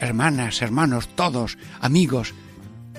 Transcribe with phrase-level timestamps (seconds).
[0.00, 2.32] Hermanas, hermanos, todos, amigos,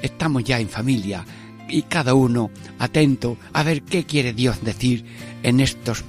[0.04, 1.26] estamos ya en familia
[1.68, 5.04] y cada uno atento a ver qué quiere Dios decir
[5.42, 6.04] en estos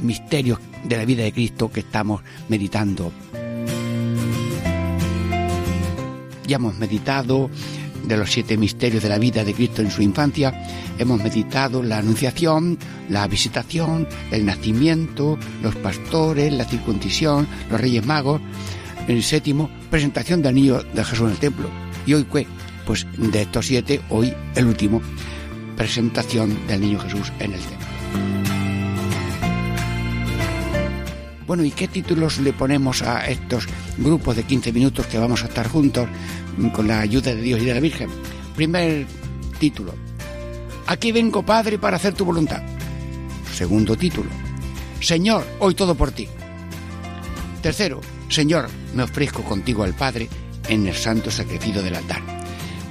[0.00, 3.10] misterios de la vida de Cristo que estamos meditando.
[6.46, 7.50] Ya hemos meditado
[8.04, 10.54] de los siete misterios de la vida de Cristo en su infancia,
[10.98, 18.40] hemos meditado la anunciación, la visitación, el nacimiento, los pastores, la circuncisión, los reyes magos,
[19.10, 21.70] el séptimo, presentación del niño de Jesús en el templo.
[22.06, 22.46] Y hoy, ¿qué?
[22.86, 25.02] Pues de estos siete, hoy el último,
[25.76, 27.86] presentación del niño Jesús en el templo.
[31.46, 33.66] Bueno, ¿y qué títulos le ponemos a estos
[33.98, 36.08] grupos de 15 minutos que vamos a estar juntos
[36.72, 38.08] con la ayuda de Dios y de la Virgen?
[38.54, 39.06] Primer
[39.58, 39.94] título.
[40.86, 42.62] Aquí vengo, Padre, para hacer tu voluntad.
[43.52, 44.30] Segundo título.
[45.00, 46.28] Señor, hoy todo por ti.
[47.62, 48.00] Tercero,
[48.30, 50.28] Señor, me ofrezco contigo al Padre
[50.68, 52.22] en el santo sacrificio del altar.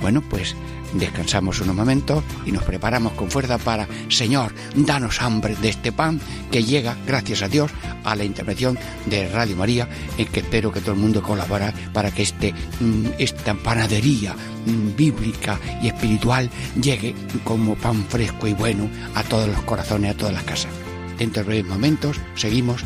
[0.02, 0.54] Bueno, pues
[0.94, 6.20] descansamos unos momentos y nos preparamos con fuerza para, Señor, danos hambre de este pan
[6.52, 7.72] que llega, gracias a Dios,
[8.04, 12.12] a la intervención de Radio María, en que espero que todo el mundo colabore para
[12.12, 16.50] que este, mm, esta panadería mm, bíblica y espiritual
[16.82, 20.72] llegue como pan fresco y bueno a todos los corazones, a todas las casas.
[21.18, 22.84] Dentro de breves momentos seguimos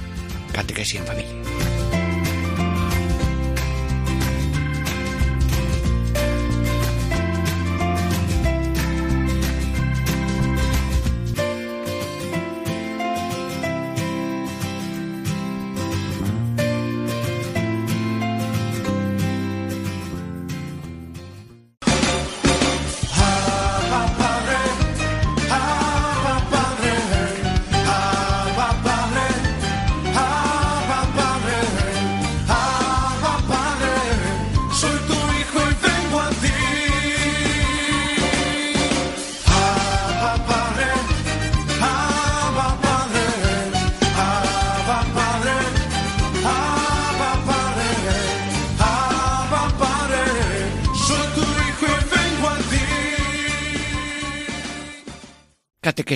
[0.52, 1.43] Catequesis en Familia.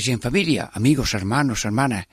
[0.09, 2.07] En familia, amigos, hermanos, hermanas.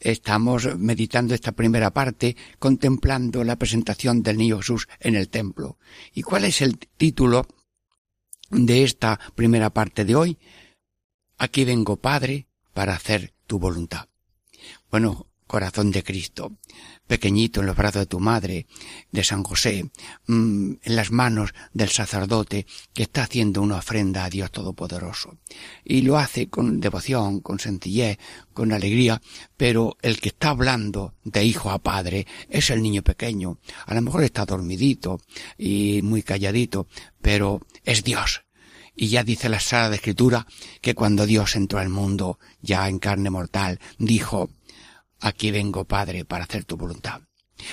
[0.00, 5.78] Estamos meditando esta primera parte, contemplando la presentación del niño Jesús en el templo.
[6.14, 7.46] ¿Y cuál es el título
[8.50, 10.38] de esta primera parte de hoy?
[11.36, 14.08] Aquí vengo, Padre, para hacer tu voluntad.
[14.90, 16.58] Bueno, corazón de Cristo,
[17.06, 18.66] pequeñito en los brazos de tu madre,
[19.12, 19.88] de San José,
[20.26, 25.38] mm, en las manos del sacerdote que está haciendo una ofrenda a Dios Todopoderoso.
[25.84, 28.18] Y lo hace con devoción, con sencillez,
[28.52, 29.22] con alegría,
[29.56, 33.58] pero el que está hablando de hijo a padre es el niño pequeño.
[33.86, 35.20] A lo mejor está dormidito
[35.56, 36.88] y muy calladito,
[37.22, 38.42] pero es Dios.
[38.96, 40.48] Y ya dice la Sagrada Escritura
[40.80, 44.50] que cuando Dios entró al mundo, ya en carne mortal, dijo,
[45.24, 47.20] aquí vengo, Padre, para hacer tu voluntad.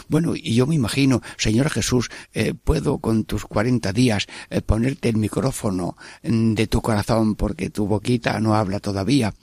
[0.08, 5.10] Bueno, y yo me imagino, Señor Jesús, eh, puedo con tus cuarenta días eh, ponerte
[5.10, 9.34] el micrófono mm, de tu corazón porque tu boquita no habla todavía.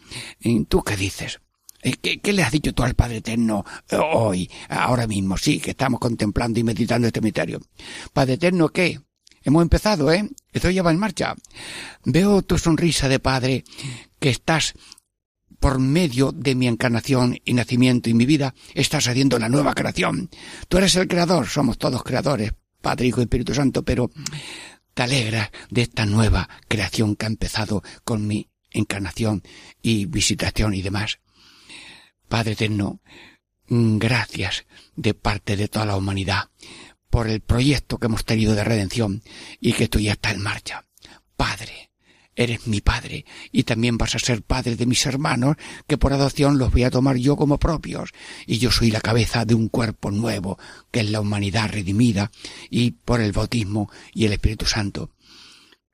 [0.41, 1.41] ¿Y ¿Tú qué dices?
[1.83, 3.65] Eh, ¿Qué, qué le has dicho tú al Padre Eterno
[4.13, 5.37] hoy, ahora mismo?
[5.37, 7.61] Sí, que estamos contemplando y meditando este misterio.
[8.13, 9.01] Padre Eterno, ¿qué?
[9.43, 10.29] Hemos empezado, ¿eh?
[10.53, 11.35] Esto ya va en marcha.
[12.05, 13.65] Veo tu sonrisa de Padre
[14.19, 14.75] que estás
[15.61, 20.31] por medio de mi encarnación y nacimiento y mi vida, estás haciendo la nueva creación.
[20.69, 24.11] Tú eres el creador, somos todos creadores, Padre, Hijo y Espíritu Santo, pero
[24.95, 29.43] te alegras de esta nueva creación que ha empezado con mi encarnación
[29.83, 31.19] y visitación y demás.
[32.29, 33.01] Padre eterno,
[33.69, 34.67] gracias
[34.97, 36.51] de parte de toda la humanidad
[37.11, 39.23] por el proyecto que hemos tenido de redención
[39.61, 40.85] y que tú ya está en marcha.
[41.37, 41.88] Padre,
[42.39, 45.57] eres mi padre y también vas a ser padre de mis hermanos
[45.89, 48.11] que por adopción los voy a tomar yo como propios
[48.47, 50.57] y yo soy la cabeza de un cuerpo nuevo
[50.93, 52.31] que es la humanidad redimida
[52.71, 55.11] y por el bautismo y el Espíritu Santo.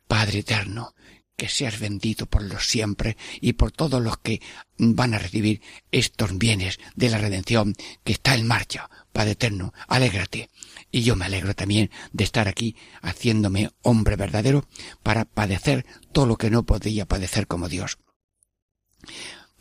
[0.07, 0.95] Padre eterno,
[1.37, 4.41] que seas bendito por los siempre y por todos los que
[4.79, 8.89] van a recibir estos bienes de la redención que está en marcha.
[9.13, 10.51] Padre eterno, alégrate
[10.91, 14.67] Y yo me alegro también de estar aquí haciéndome hombre verdadero
[15.03, 17.99] para padecer todo lo que no podía padecer como Dios.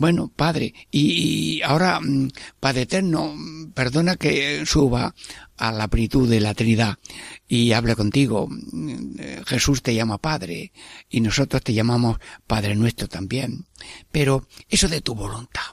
[0.04, 3.38] Bueno, Padre, y, ahora, mm, Padre Eterno,
[3.74, 5.16] perdona que suba
[5.56, 7.00] a la plenitud de la Trinidad
[7.48, 8.50] y hable contigo.
[8.50, 9.16] Mm,
[9.46, 10.74] Jesús te llama Padre
[11.10, 13.66] y nosotros te llamamos Padre nuestro también.
[14.12, 15.72] Pero eso de tu voluntad.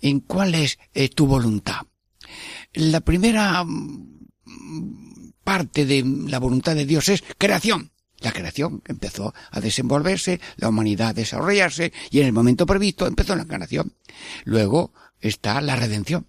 [0.00, 1.82] ¿En cuál es eh, tu voluntad?
[2.72, 7.92] La primera mm, parte de la voluntad de Dios es creación.
[8.20, 13.34] La creación empezó a desenvolverse, la humanidad a desarrollarse y en el momento previsto empezó
[13.34, 13.92] la encarnación.
[14.44, 16.26] Luego está la redención.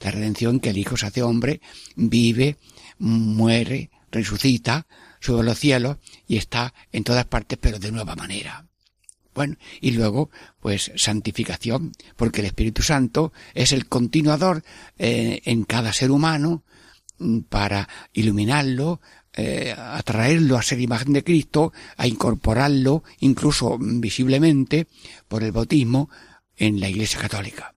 [0.00, 1.60] La redención que el Hijo se hace hombre,
[1.94, 2.56] vive,
[2.98, 4.86] muere, resucita,
[5.20, 8.66] sube a los cielos y está en todas partes pero de nueva manera.
[9.34, 14.64] Bueno, y luego, pues, santificación, porque el Espíritu Santo es el continuador
[14.98, 16.64] eh, en cada ser humano
[17.18, 19.00] mm, para iluminarlo,
[19.40, 24.86] eh, atraerlo a ser imagen de Cristo, a incorporarlo incluso visiblemente
[25.28, 26.10] por el bautismo
[26.56, 27.74] en la Iglesia Católica.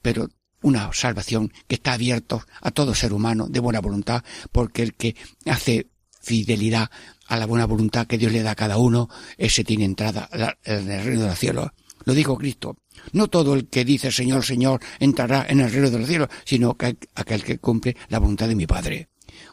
[0.00, 0.30] Pero
[0.62, 5.14] una salvación que está abierta a todo ser humano de buena voluntad, porque el que
[5.44, 5.88] hace
[6.22, 6.90] fidelidad
[7.26, 10.28] a la buena voluntad que Dios le da a cada uno, ese tiene entrada
[10.64, 11.70] en el reino de los cielos.
[12.04, 12.78] Lo dijo Cristo.
[13.12, 16.74] No todo el que dice Señor, Señor entrará en el reino de los cielos, sino
[16.78, 19.08] que aquel que cumple la voluntad de mi Padre.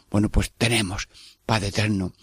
[0.09, 1.07] Bueno, pues tenemos
[1.51, 2.13] Padre eterno,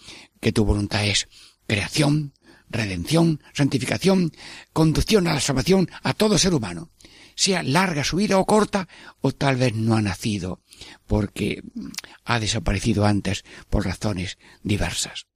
[0.41, 1.29] que tu voluntad es
[1.67, 2.33] creación,
[2.71, 4.33] redención, santificación,
[4.73, 6.89] conducción a la salvación a todo ser humano,
[7.35, 8.89] sea larga su vida o corta,
[9.21, 10.63] o tal vez no ha nacido,
[11.07, 11.63] porque
[12.25, 15.27] ha desaparecido antes por razones diversas.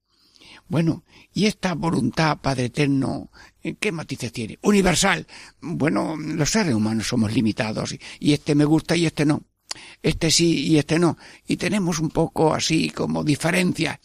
[0.69, 1.05] Bueno,
[1.35, 3.31] y esta voluntad, Padre Eterno,
[3.79, 4.59] ¿qué matices tiene?
[4.63, 5.27] Universal.
[5.61, 9.43] Bueno, los seres humanos somos limitados, y este me gusta y este no
[10.03, 11.17] este sí y este no,
[11.47, 14.01] y tenemos un poco así como diferencia.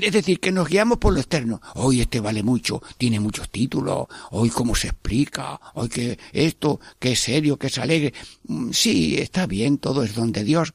[0.00, 1.60] Es decir, que nos guiamos por lo externo.
[1.74, 7.12] Hoy este vale mucho, tiene muchos títulos, hoy cómo se explica, hoy que esto, que
[7.12, 8.14] es serio, que es alegre.
[8.44, 10.74] Mm, sí, está bien, todo es don de Dios,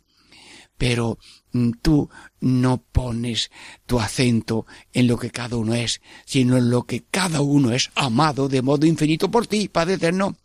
[0.78, 1.18] pero
[1.54, 2.10] mm, tú
[2.40, 3.52] no pones
[3.86, 7.90] tu acento en lo que cada uno es, sino en lo que cada uno es
[7.96, 10.36] amado de modo infinito por ti, Padre Eterno.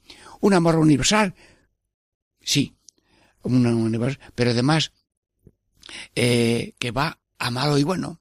[0.41, 1.35] Un amor universal.
[2.41, 2.75] Sí,
[4.35, 4.93] pero además
[6.15, 8.21] eh, que va a malo y bueno.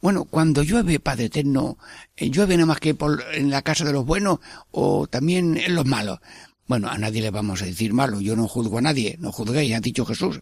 [0.00, 1.78] Bueno, cuando llueve, Padre Eterno,
[2.16, 5.74] eh, llueve nada más que por, en la casa de los buenos o también en
[5.74, 6.18] los malos.
[6.66, 9.74] Bueno, a nadie le vamos a decir malo, yo no juzgo a nadie, no juzguéis,
[9.74, 10.40] ha dicho Jesús.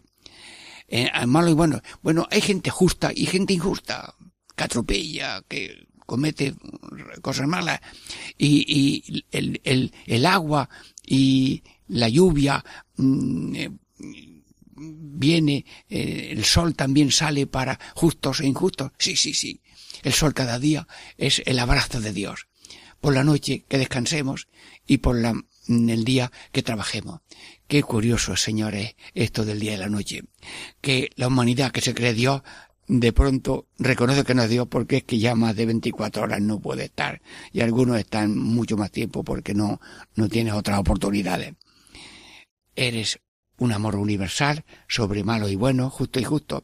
[0.87, 1.81] Eh, malo y bueno.
[2.01, 4.15] Bueno, hay gente justa y gente injusta,
[4.55, 6.55] que atropella, que comete
[7.21, 7.79] cosas malas,
[8.37, 10.69] y, y el, el, el agua
[11.05, 12.63] y la lluvia
[12.97, 13.71] mm, eh,
[14.75, 18.91] viene, eh, el sol también sale para justos e injustos.
[18.97, 19.61] Sí, sí, sí.
[20.03, 20.87] El sol cada día
[21.17, 22.47] es el abrazo de Dios.
[23.01, 24.47] Por la noche que descansemos
[24.87, 25.33] y por la,
[25.67, 27.21] el día que trabajemos.
[27.67, 30.23] Qué curioso, señores, esto del día y la noche.
[30.81, 32.41] Que la humanidad que se cree Dios
[32.87, 36.41] de pronto reconoce que no es Dios porque es que ya más de 24 horas
[36.41, 37.19] no puede estar
[37.51, 39.81] y algunos están mucho más tiempo porque no,
[40.15, 41.53] no tienes otras oportunidades.
[42.75, 43.19] Eres
[43.57, 46.63] un amor universal sobre malo y bueno, justo y justo.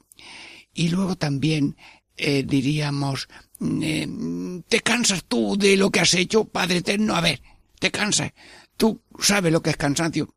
[0.73, 1.75] Y luego también
[2.17, 3.27] eh, diríamos,
[3.59, 7.15] mm, eh, ¿te cansas tú de lo que has hecho, Padre Eterno?
[7.15, 7.41] A ver,
[7.79, 8.31] ¿te cansas?
[8.77, 10.35] Tú sabes lo que es cansancio.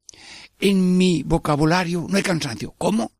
[0.61, 2.75] En mi vocabulario no hay cansancio.
[2.78, 3.12] ¿Cómo?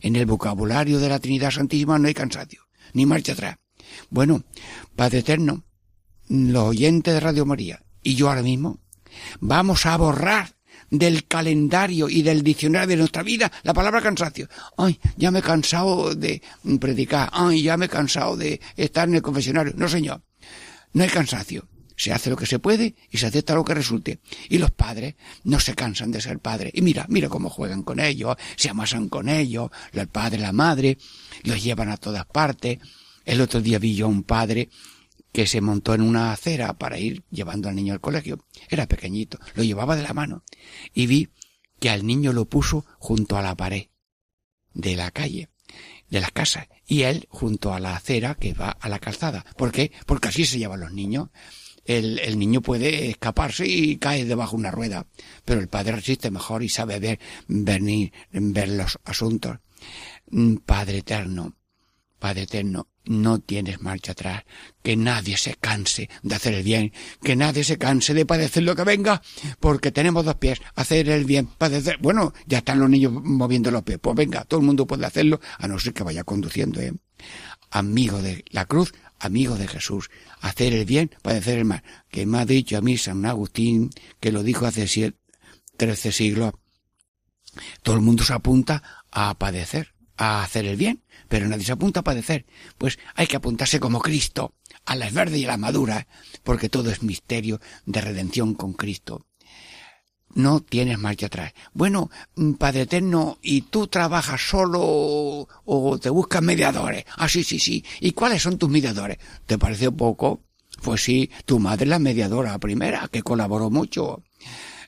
[0.00, 3.56] En el vocabulario de la Trinidad Santísima no hay cansancio, ni marcha atrás.
[4.10, 4.44] Bueno,
[4.96, 5.64] Padre Eterno,
[6.28, 8.80] los oyentes de Radio María y yo ahora mismo
[9.40, 10.56] vamos a borrar
[10.92, 14.48] del calendario y del diccionario de nuestra vida la palabra cansancio.
[14.76, 16.42] Ay, ya me he cansado de
[16.78, 17.30] predicar.
[17.32, 19.72] Ay, ya me he cansado de estar en el confesionario.
[19.74, 20.22] No, señor.
[20.92, 21.66] No hay cansancio.
[21.96, 24.20] Se hace lo que se puede y se acepta lo que resulte.
[24.50, 26.72] Y los padres no se cansan de ser padres.
[26.74, 30.98] Y mira, mira cómo juegan con ellos, se amasan con ellos, el padre, la madre,
[31.44, 32.78] los llevan a todas partes.
[33.24, 34.68] El otro día vi yo a un padre
[35.32, 38.44] que se montó en una acera para ir llevando al niño al colegio.
[38.68, 40.44] Era pequeñito, lo llevaba de la mano.
[40.92, 41.30] Y vi
[41.80, 43.86] que al niño lo puso junto a la pared
[44.74, 45.48] de la calle,
[46.08, 49.44] de la casa, y él junto a la acera que va a la calzada.
[49.56, 49.92] ¿Por qué?
[50.06, 51.30] Porque así se llevan los niños.
[51.84, 55.06] El, el niño puede escaparse y cae debajo de una rueda,
[55.44, 59.58] pero el padre resiste mejor y sabe ver, venir, ver los asuntos.
[60.30, 61.56] Mm, padre eterno,
[62.22, 64.44] Padre eterno, no tienes marcha atrás,
[64.80, 68.76] que nadie se canse de hacer el bien, que nadie se canse de padecer lo
[68.76, 69.20] que venga,
[69.58, 73.82] porque tenemos dos pies, hacer el bien, padecer, bueno, ya están los niños moviendo los
[73.82, 76.94] pies, pues venga, todo el mundo puede hacerlo, a no ser que vaya conduciendo, ¿eh?
[77.72, 80.08] Amigo de la cruz, amigo de Jesús,
[80.42, 84.30] hacer el bien, padecer el mal, que me ha dicho a mí San Agustín, que
[84.30, 85.18] lo dijo hace siete,
[85.76, 86.52] trece siglos,
[87.82, 92.00] todo el mundo se apunta a padecer, a hacer el bien, pero nadie se apunta
[92.00, 92.46] a padecer.
[92.78, 96.06] Pues hay que apuntarse como Cristo, a las verdes y a las maduras,
[96.42, 99.26] porque todo es misterio de redención con Cristo.
[100.34, 101.52] No tienes marcha atrás.
[101.74, 107.04] Bueno, mm, Padre Eterno, ¿y tú trabajas solo o te buscas mediadores?
[107.16, 107.84] Ah, sí, sí, sí.
[108.00, 109.18] ¿Y cuáles son tus mediadores?
[109.44, 110.40] ¿Te parece poco?
[110.82, 114.22] Pues sí, tu madre es la mediadora primera, que colaboró mucho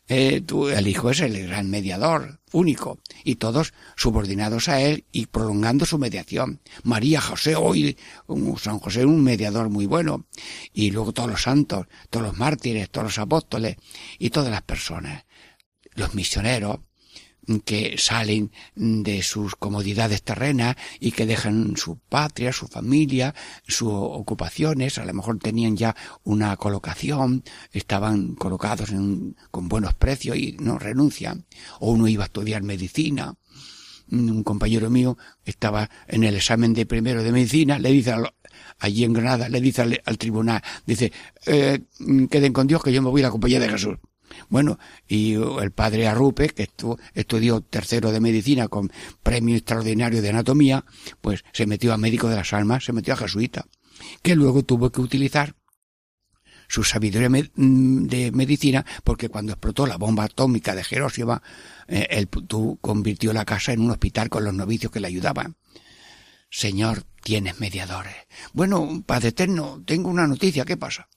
[0.09, 5.27] eh, tú, el Hijo es el gran mediador, único, y todos subordinados a él y
[5.27, 6.61] prolongando su mediación.
[6.83, 7.97] María, José, hoy
[8.59, 10.27] San José, un mediador muy bueno,
[10.73, 13.77] y luego todos los santos, todos los mártires, todos los apóstoles
[14.19, 15.25] y todas las personas,
[15.95, 16.79] los misioneros,
[17.65, 23.35] que salen de sus comodidades terrenas y que dejan su patria, su familia,
[23.67, 30.37] sus ocupaciones, a lo mejor tenían ya una colocación, estaban colocados en, con buenos precios
[30.37, 31.47] y no renuncian,
[31.81, 33.35] o uno iba a estudiar medicina,
[34.11, 38.15] un compañero mío estaba en el examen de primero de medicina, le dice
[38.79, 41.13] allí en Granada, le dice al, tribunal, dice,
[41.47, 41.81] eh,
[42.31, 43.97] queden con Dios que yo me voy a la compañía de Jesús.
[44.49, 46.69] Bueno, y el padre Arrupe, que
[47.15, 48.91] estudió tercero de medicina con
[49.23, 50.85] premio extraordinario de anatomía,
[51.21, 53.67] pues se metió a médico de las almas, se metió a jesuita,
[54.23, 55.55] que luego tuvo que utilizar
[56.69, 61.43] su sabiduría mm, de medicina, porque cuando explotó la bomba atómica de Hiroshima,
[61.89, 62.29] eh, él
[62.81, 65.57] convirtió la casa en un hospital con los novicios que le ayudaban.
[66.51, 68.15] Señor, tienes mediadores.
[68.53, 71.09] Bueno, Padre Eterno, tengo una noticia, ¿qué pasa?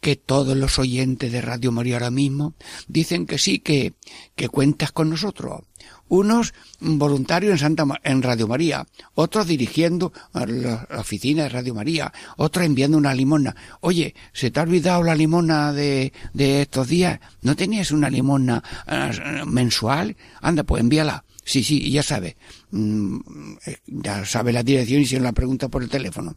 [0.00, 2.54] Que todos los oyentes de Radio María ahora mismo
[2.86, 3.94] dicen que sí, que,
[4.34, 5.62] que cuentas con nosotros.
[6.08, 12.64] Unos voluntarios en Santa en Radio María, otros dirigiendo la oficina de Radio María, otros
[12.64, 13.54] enviando una limona.
[13.80, 17.20] Oye, ¿se te ha olvidado la limona de, de estos días?
[17.42, 20.16] ¿No tenías una limona uh, mensual?
[20.40, 21.24] Anda, pues envíala.
[21.48, 22.36] Sí, sí, ya sabe.
[22.72, 23.20] Mm,
[23.64, 26.36] eh, ya sabe la dirección y se la pregunta por el teléfono.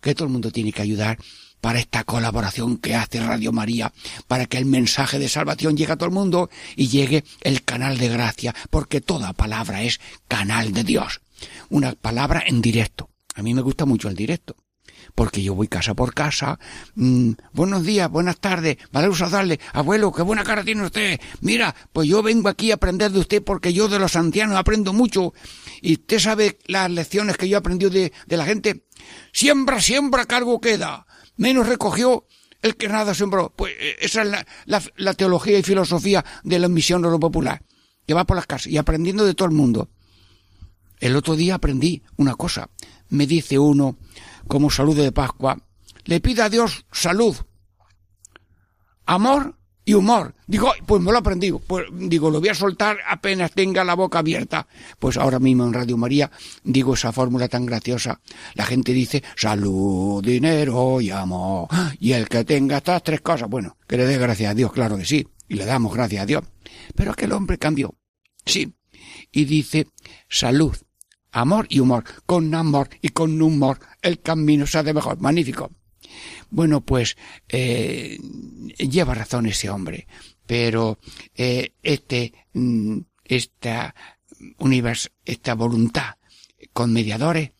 [0.00, 1.16] Que todo el mundo tiene que ayudar
[1.60, 3.92] para esta colaboración que hace Radio María,
[4.26, 7.98] para que el mensaje de salvación llegue a todo el mundo y llegue el canal
[7.98, 11.20] de gracia, porque toda palabra es canal de Dios.
[11.70, 13.10] Una palabra en directo.
[13.36, 14.56] A mí me gusta mucho el directo
[15.14, 16.58] porque yo voy casa por casa.
[16.94, 19.60] Mm, buenos días, buenas tardes, vale saludarle.
[19.72, 21.20] Abuelo, qué buena cara tiene usted.
[21.40, 24.92] Mira, pues yo vengo aquí a aprender de usted porque yo de los ancianos aprendo
[24.92, 25.32] mucho.
[25.80, 28.84] Y usted sabe las lecciones que yo he aprendido de, la gente.
[29.32, 31.06] Siembra, siembra, cargo queda.
[31.36, 32.26] Menos recogió
[32.62, 33.52] el que nada sembró.
[33.54, 34.28] Pues eh, esa es
[34.66, 37.62] la, la, teología y filosofía de la misión de lo popular.
[38.06, 39.90] Que va por las casas y aprendiendo de todo el mundo.
[41.00, 42.70] El otro día aprendí una cosa.
[43.08, 43.96] Me dice uno,
[44.48, 45.58] como salud de Pascua,
[46.04, 47.36] le pide a Dios salud,
[49.06, 50.34] amor y humor.
[50.46, 51.60] Digo, pues me lo he aprendido.
[51.60, 54.66] Pues digo, lo voy a soltar apenas tenga la boca abierta.
[54.98, 56.30] Pues ahora mismo en Radio María
[56.62, 58.20] digo esa fórmula tan graciosa.
[58.54, 61.68] La gente dice salud, dinero y amor.
[61.98, 64.98] Y el que tenga estas tres cosas, bueno, que le dé gracias a Dios, claro
[64.98, 65.26] que sí.
[65.48, 66.44] Y le damos gracias a Dios.
[66.94, 67.94] Pero aquel hombre cambió.
[68.44, 68.74] Sí.
[69.32, 69.86] Y dice
[70.28, 70.76] salud,
[71.32, 72.04] amor y humor.
[72.26, 75.20] Con amor y con humor el camino se hace mejor.
[75.20, 75.70] Magnífico.
[76.50, 77.16] Bueno, pues
[77.48, 78.18] eh,
[78.78, 80.06] lleva razón ese hombre,
[80.46, 80.98] pero
[81.34, 83.94] eh, este, mm, esta
[84.58, 86.14] universo, esta voluntad
[86.72, 87.52] con mediadores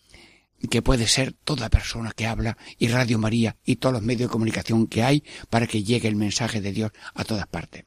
[0.70, 4.32] que puede ser toda persona que habla y Radio María y todos los medios de
[4.32, 7.84] comunicación que hay para que llegue el mensaje de Dios a todas partes.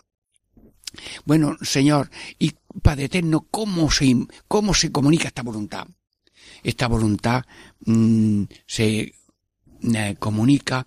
[1.25, 4.15] Bueno, Señor, y Padre Eterno, ¿cómo se,
[4.48, 5.88] cómo se comunica esta voluntad?
[6.63, 7.43] Esta voluntad
[7.86, 9.13] mm, se
[9.83, 10.86] eh, comunica,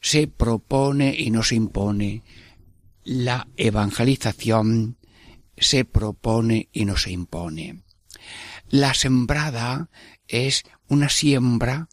[0.00, 2.22] se propone y no se impone.
[3.04, 4.98] La evangelización
[5.56, 7.84] se propone y no se impone.
[8.68, 9.90] La sembrada
[10.26, 11.88] es una siembra,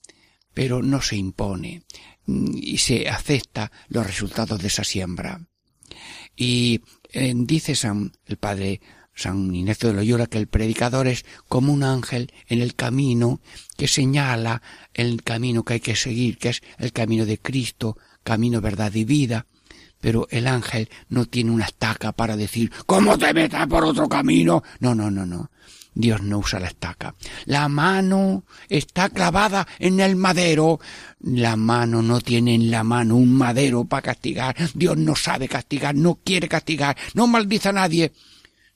[0.53, 1.83] pero no se impone
[2.25, 5.47] mm, y se acepta los resultados de esa siembra.
[6.35, 8.81] Y eh, dice San, el padre
[9.13, 13.41] San Ignacio de Loyola que el predicador es como un ángel en el camino
[13.77, 14.61] que señala
[14.93, 19.03] el camino que hay que seguir, que es el camino de Cristo, camino, verdad y
[19.03, 19.47] vida.
[19.99, 24.63] Pero el ángel no tiene una estaca para decir, ¿cómo te metas por otro camino?
[24.79, 25.51] No, no, no, no.
[25.93, 27.15] Dios no usa la estaca.
[27.45, 30.79] La mano está clavada en el madero.
[31.19, 34.55] La mano no tiene en la mano un madero para castigar.
[34.73, 38.13] Dios no sabe castigar, no quiere castigar, no maldice a nadie.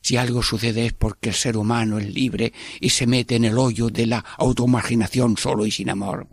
[0.01, 3.57] Si algo sucede es porque el ser humano es libre y se mete en el
[3.57, 6.27] hoyo de la automarginación solo y sin amor.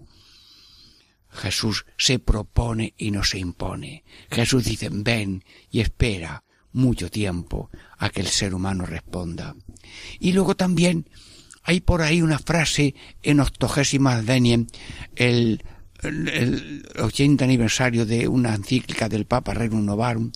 [1.31, 4.05] Jesús se propone y no se impone.
[4.31, 9.55] Jesús dice ven y espera mucho tiempo a que el ser humano responda.
[10.19, 11.07] Y luego también
[11.63, 14.67] hay por ahí una frase en Octogésima Denien,
[15.17, 15.63] el,
[16.03, 20.33] el, 80 aniversario de una encíclica del Papa Rerum Novarum,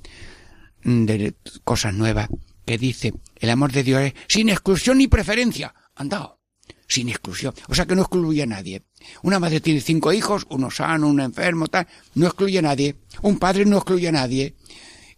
[0.85, 2.29] de cosas nuevas,
[2.65, 5.75] que dice, el amor de Dios es sin exclusión ni preferencia.
[5.97, 6.41] Andado,
[6.87, 7.55] sin exclusión.
[7.69, 8.83] O sea que no excluye a nadie.
[9.23, 12.97] Una madre tiene cinco hijos, uno sano, uno enfermo, tal, no excluye a nadie.
[13.23, 14.55] Un padre no excluye a nadie.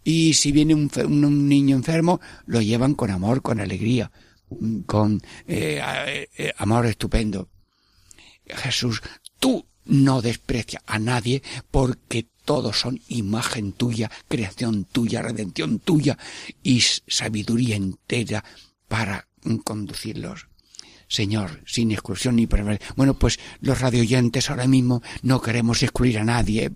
[0.03, 4.11] Y si viene un, un niño enfermo, lo llevan con amor, con alegría,
[4.85, 7.49] con eh, eh, amor estupendo.
[8.45, 9.01] Jesús,
[9.39, 16.17] tú no desprecias a nadie porque todos son imagen tuya, creación tuya, redención tuya
[16.63, 18.43] y sabiduría entera
[18.87, 19.27] para
[19.63, 20.47] conducirlos.
[21.07, 22.87] Señor, sin exclusión ni preferencia.
[22.95, 26.71] Bueno, pues los radioyentes ahora mismo no queremos excluir a nadie,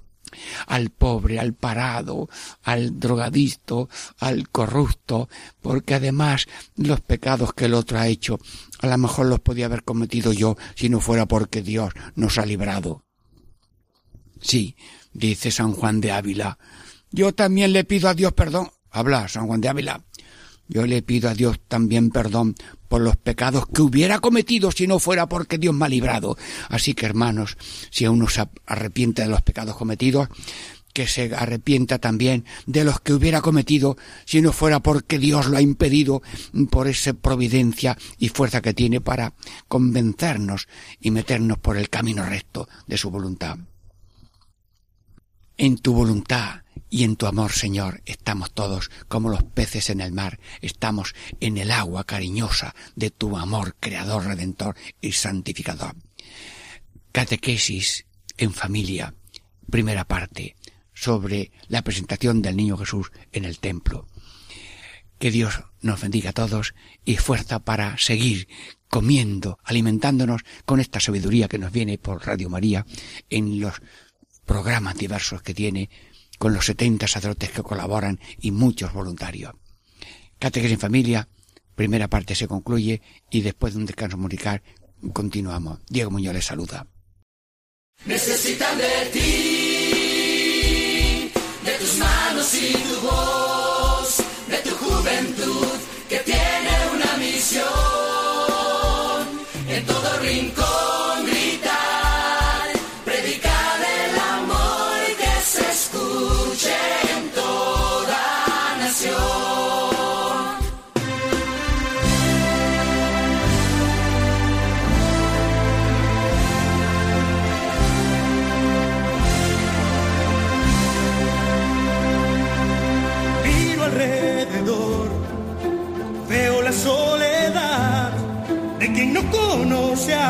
[0.67, 2.29] al pobre, al parado,
[2.63, 5.29] al drogadicto, al corrupto,
[5.61, 8.39] porque además los pecados que el otro ha hecho,
[8.79, 12.45] a lo mejor los podía haber cometido yo si no fuera porque Dios nos ha
[12.45, 13.03] librado.
[14.41, 14.75] Sí,
[15.13, 16.57] dice San Juan de Ávila,
[17.11, 18.71] yo también le pido a Dios perdón.
[18.89, 20.03] Habla, San Juan de Ávila.
[20.67, 22.55] Yo le pido a Dios también perdón
[22.93, 26.37] por los pecados que hubiera cometido si no fuera porque Dios me ha librado.
[26.69, 27.57] Así que hermanos,
[27.89, 30.27] si uno se arrepiente de los pecados cometidos,
[30.93, 35.57] que se arrepienta también de los que hubiera cometido si no fuera porque Dios lo
[35.57, 36.21] ha impedido
[36.69, 39.33] por esa providencia y fuerza que tiene para
[39.67, 40.67] convencernos
[41.01, 43.57] y meternos por el camino recto de su voluntad.
[45.63, 50.11] En tu voluntad y en tu amor, Señor, estamos todos como los peces en el
[50.11, 55.95] mar, estamos en el agua cariñosa de tu amor creador, redentor y santificador.
[57.13, 59.15] Catequesis en familia,
[59.71, 60.57] primera parte,
[60.93, 64.05] sobre la presentación del niño Jesús en el templo.
[65.17, 68.49] Que Dios nos bendiga a todos y fuerza para seguir
[68.89, 72.85] comiendo, alimentándonos con esta sabiduría que nos viene por Radio María
[73.29, 73.81] en los
[74.45, 75.89] programas diversos que tiene
[76.37, 79.53] con los 70 sacerdotes que colaboran y muchos voluntarios.
[80.39, 81.27] Catequesis en familia,
[81.75, 84.61] primera parte se concluye y después de un descanso musical
[85.13, 85.79] continuamos.
[85.89, 86.87] Diego Muñoz les saluda.
[88.05, 89.19] Necesitan de ti,
[91.63, 94.17] de tus manos y tu voz,
[94.49, 95.67] de tu juventud
[96.09, 97.63] que tiene una misión
[99.69, 100.72] en todo rincón.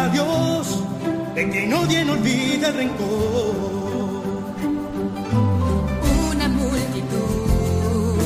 [0.04, 0.84] A Dios,
[1.34, 3.56] de que nadie no olvida el rencor.
[6.30, 8.18] Una multitud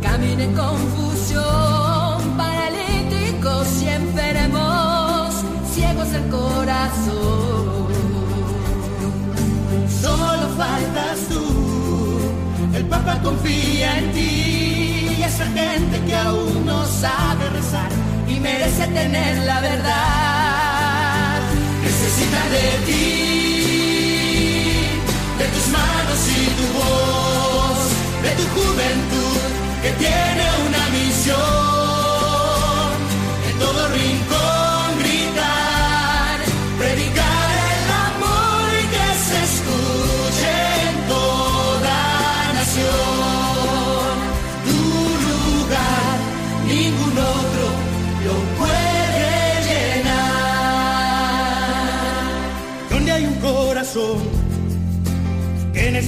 [0.00, 5.34] camina en confusión, paralíticos y enfermos,
[5.74, 7.88] ciegos del corazón.
[10.02, 11.44] Solo faltas tú,
[12.78, 17.90] el Papa confía en ti y esa gente que aún no sabe rezar
[18.26, 20.29] y merece tener la verdad.
[22.20, 23.06] De ti,
[25.38, 27.80] de tus manos y tu voz,
[28.24, 29.40] de tu juventud
[29.82, 30.39] que tiene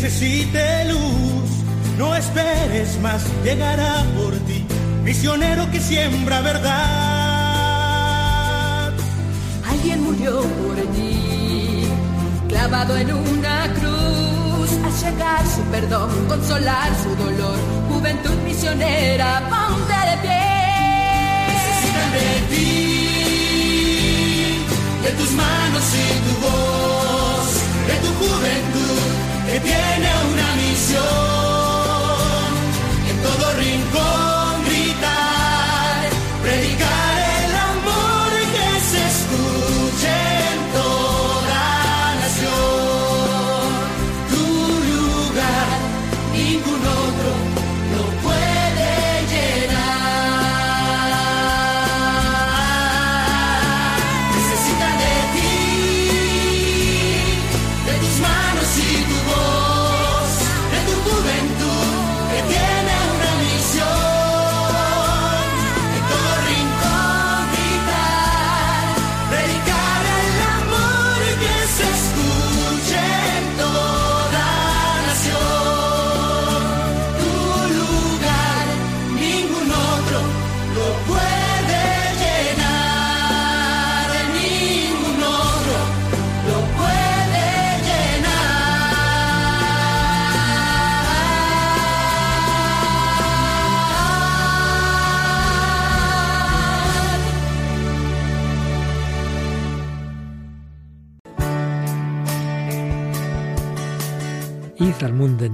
[0.02, 1.50] necesite luz.
[1.96, 4.66] No esperes más, llegará por ti,
[5.04, 6.72] misionero que siembra verdad.
[9.70, 11.84] Alguien murió por ti,
[12.48, 17.58] clavado en una cruz, a llegar su perdón, consolar su dolor.
[17.88, 20.42] Juventud misionera, ponte de pie.
[21.52, 22.72] Necesitan de ti
[25.04, 27.48] de tus manos y tu voz,
[27.86, 29.01] de tu juventud
[29.52, 31.02] que tiene una misión
[33.10, 34.22] en todo rincón.
[36.52, 37.01] al mundo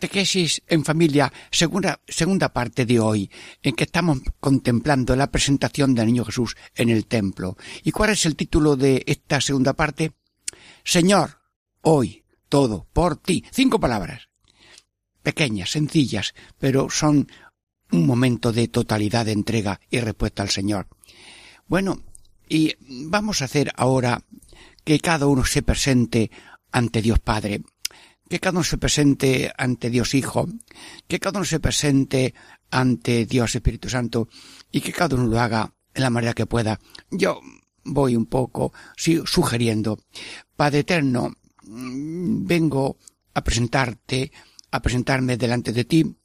[0.00, 3.30] Catequesis en familia, segunda, segunda parte de hoy,
[3.62, 7.58] en que estamos contemplando la presentación del Niño Jesús en el templo.
[7.84, 10.12] ¿Y cuál es el título de esta segunda parte?
[10.84, 11.42] Señor,
[11.82, 13.44] hoy, todo, por ti.
[13.52, 14.30] Cinco palabras.
[15.22, 17.28] Pequeñas, sencillas, pero son
[17.92, 20.88] un momento de totalidad de entrega y respuesta al Señor.
[21.66, 22.02] Bueno,
[22.48, 24.24] y vamos a hacer ahora
[24.82, 26.30] que cada uno se presente
[26.72, 27.60] ante Dios Padre
[28.30, 30.46] que cada uno se presente ante Dios Hijo,
[31.08, 32.32] que cada uno se presente
[32.70, 34.28] ante Dios Espíritu Santo
[34.70, 36.78] y que cada uno lo haga en la manera que pueda.
[37.10, 37.40] Yo
[37.82, 39.98] voy un poco sugiriendo,
[40.54, 42.98] Padre Eterno, mm, vengo
[43.34, 44.30] a presentarte,
[44.70, 46.16] a presentarme delante de ti.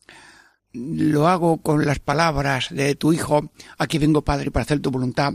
[0.73, 3.51] Lo hago con las palabras de tu Hijo.
[3.79, 5.33] Aquí vengo, Padre, para hacer tu voluntad.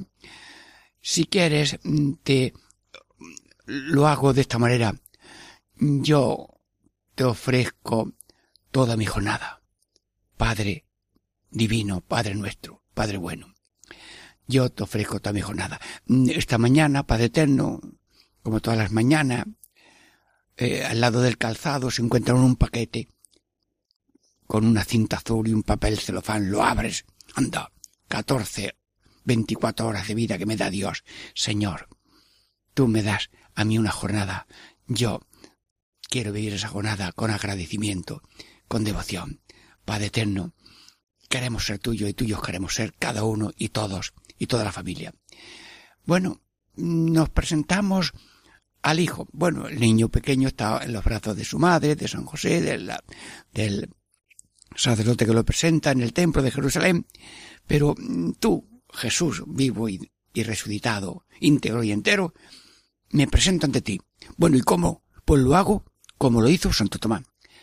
[1.00, 2.54] Si quieres, mm, te
[3.66, 4.94] lo hago de esta manera.
[5.76, 6.59] Yo
[7.20, 8.14] te ofrezco
[8.70, 9.60] toda mi jornada.
[10.38, 10.86] Padre
[11.50, 13.54] divino, Padre nuestro, Padre bueno.
[14.46, 15.78] Yo te ofrezco toda mi jornada.
[16.30, 17.78] Esta mañana, Padre eterno,
[18.42, 19.44] como todas las mañanas,
[20.56, 23.08] eh, al lado del calzado se encuentra un paquete
[24.46, 26.50] con una cinta azul y un papel celofán.
[26.50, 27.04] Lo abres.
[27.34, 27.70] Anda,
[28.08, 28.78] catorce,
[29.24, 31.04] veinticuatro horas de vida que me da Dios.
[31.34, 31.86] Señor,
[32.72, 34.46] tú me das a mí una jornada.
[34.86, 35.20] Yo
[36.10, 38.20] Quiero vivir esa jornada con agradecimiento,
[38.66, 39.40] con devoción.
[39.84, 40.54] Padre eterno,
[41.28, 45.14] queremos ser tuyo y tuyos queremos ser cada uno y todos y toda la familia.
[46.04, 46.42] Bueno,
[46.74, 48.12] nos presentamos
[48.82, 49.28] al hijo.
[49.30, 52.90] Bueno, el niño pequeño está en los brazos de su madre, de San José, del,
[53.54, 53.88] del
[54.74, 57.06] sacerdote que lo presenta en el templo de Jerusalén.
[57.68, 62.34] Pero mm, tú, Jesús, vivo y, y resucitado, íntegro y entero,
[63.10, 64.00] me presento ante ti.
[64.36, 65.04] Bueno, ¿y cómo?
[65.24, 65.84] Pues lo hago
[66.20, 67.22] como lo hizo Santo Tomás.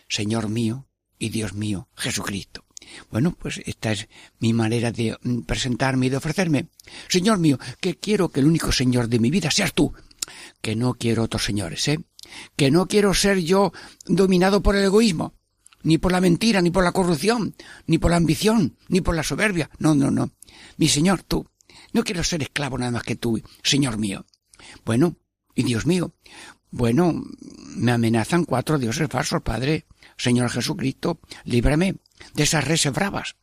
[0.10, 0.88] Señor mío
[1.20, 2.66] y Dios mío, Jesucristo.
[3.12, 5.16] Bueno, pues esta es mi manera de
[5.46, 6.70] presentarme y de ofrecerme.
[7.08, 9.94] Señor mío, que quiero que el único Señor de mi vida seas tú.
[10.60, 12.00] Que no quiero otros señores, ¿eh?
[12.56, 13.74] Que no quiero ser yo
[14.08, 15.36] dominado por el egoísmo,
[15.84, 19.22] ni por la mentira, ni por la corrupción, ni por la ambición, ni por la
[19.22, 19.70] soberbia.
[19.78, 20.32] No, no, no.
[20.78, 21.48] Mi Señor, tú.
[21.94, 24.26] No quiero ser esclavo nada más que tú, Señor mío.
[24.84, 25.16] Bueno,
[25.54, 26.14] y Dios mío.
[26.72, 27.14] Bueno,
[27.76, 29.86] me amenazan cuatro dioses falsos, Padre.
[30.18, 31.96] Señor Jesucristo, líbrame
[32.34, 33.36] de esas reses bravas.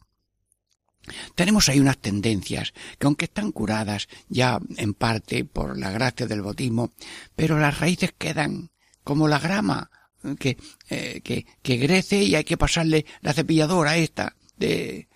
[1.35, 6.43] Tenemos ahí unas tendencias que aunque están curadas ya en parte por la gracia del
[6.43, 6.93] bautismo,
[7.37, 8.71] pero las raíces quedan
[9.03, 9.91] como la grama
[10.39, 10.57] que,
[10.89, 15.09] eh, que, que crece y hay que pasarle la cepilladora esta de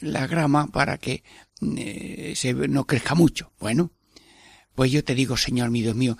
[0.00, 1.22] la grama para que
[1.76, 3.52] eh, se, no crezca mucho.
[3.58, 3.92] Bueno,
[4.74, 6.18] pues yo te digo, Señor mi Dios mío,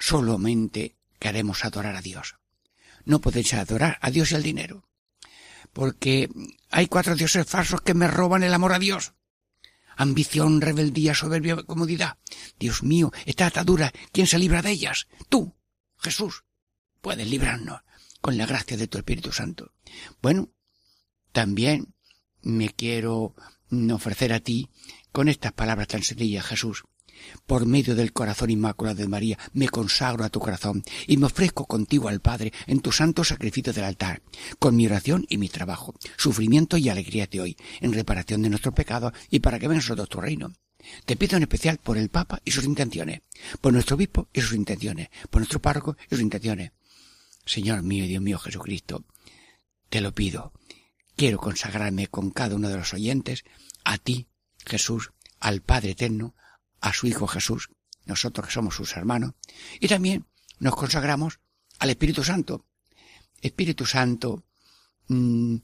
[0.00, 2.34] solamente queremos adorar a Dios.
[3.04, 4.90] No podéis adorar a Dios y al dinero
[5.72, 6.28] porque
[6.70, 9.12] hay cuatro dioses falsos que me roban el amor a Dios.
[9.96, 12.18] Ambición, rebeldía, soberbia, comodidad.
[12.58, 15.08] Dios mío, esta atadura, ¿quién se libra de ellas?
[15.28, 15.54] Tú,
[15.98, 16.44] Jesús,
[17.00, 17.82] puedes librarnos
[18.20, 19.72] con la gracia de tu Espíritu Santo.
[20.22, 20.50] Bueno,
[21.32, 21.94] también
[22.42, 23.34] me quiero
[23.92, 24.70] ofrecer a ti
[25.12, 26.84] con estas palabras tan sencillas, Jesús.
[27.46, 31.66] Por medio del corazón inmaculado de María, me consagro a tu corazón y me ofrezco
[31.66, 34.22] contigo al Padre en tu santo sacrificio del altar,
[34.58, 38.74] con mi oración y mi trabajo, sufrimiento y alegría de hoy, en reparación de nuestros
[38.74, 40.52] pecados y para que venga nosotros tu reino.
[41.04, 43.22] Te pido en especial por el Papa y sus intenciones,
[43.60, 46.72] por nuestro obispo y sus intenciones, por nuestro párroco y sus intenciones.
[47.44, 49.04] Señor mío y Dios mío Jesucristo,
[49.88, 50.52] te lo pido.
[51.16, 53.44] Quiero consagrarme con cada uno de los oyentes
[53.84, 54.28] a ti,
[54.64, 56.34] Jesús, al Padre eterno,
[56.80, 57.70] a su Hijo Jesús,
[58.06, 59.32] nosotros que somos sus hermanos,
[59.78, 60.24] y también
[60.58, 61.40] nos consagramos
[61.78, 62.66] al Espíritu Santo.
[63.40, 64.44] Espíritu Santo,
[65.08, 65.56] mm,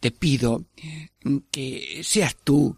[0.00, 0.66] te pido
[1.50, 2.76] que seas tú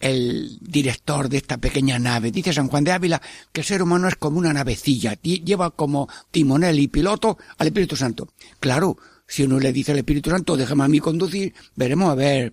[0.00, 2.30] el director de esta pequeña nave.
[2.30, 3.20] Dice San Juan de Ávila
[3.52, 7.96] que el ser humano es como una navecilla, lleva como timonel y piloto al Espíritu
[7.96, 8.32] Santo.
[8.60, 8.96] Claro,
[9.26, 12.52] si uno le dice al Espíritu Santo, déjame a mí conducir, veremos a ver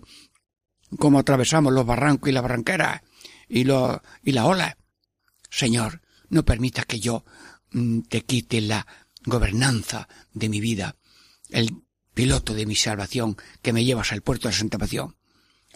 [0.98, 3.02] cómo atravesamos los barrancos y las barranqueras
[3.48, 4.78] y, lo, y la ola.
[5.50, 7.24] Señor, no permita que yo
[7.70, 8.86] mm, te quite la
[9.24, 10.96] gobernanza de mi vida,
[11.50, 11.82] el
[12.14, 15.16] piloto de mi salvación que me llevas al puerto de la salvación,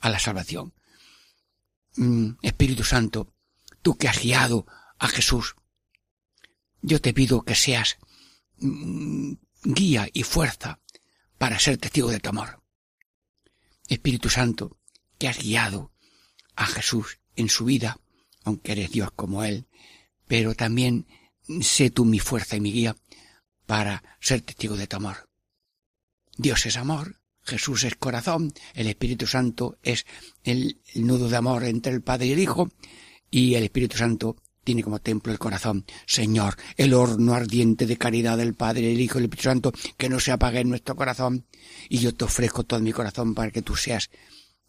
[0.01, 0.75] a la salvación.
[1.97, 3.35] Mm, Espíritu Santo,
[3.83, 4.67] tú que has guiado
[4.99, 5.57] a Jesús,
[6.83, 7.99] yo te pido que seas
[8.59, 9.33] mm,
[9.65, 10.81] guía y fuerza
[11.39, 12.63] para ser testigo de tu amor.
[13.89, 14.79] Espíritu Santo,
[15.19, 15.93] que has guiado
[16.55, 17.99] a Jesús en su vida,
[18.45, 19.67] aunque eres Dios como Él,
[20.27, 21.07] pero también
[21.61, 22.97] sé tú mi fuerza y mi guía
[23.67, 25.29] para ser testigo de tu amor.
[26.37, 30.07] Dios es amor, Jesús es corazón, el Espíritu Santo es
[30.45, 32.71] el, nudo de amor entre el Padre y el Hijo,
[33.31, 35.85] y el Espíritu Santo tiene como templo el corazón.
[36.07, 40.09] Señor, el horno ardiente de caridad del Padre, el Hijo y el Espíritu Santo, que
[40.09, 41.47] no se apague en nuestro corazón,
[41.89, 44.11] y yo te ofrezco todo mi corazón para que tú seas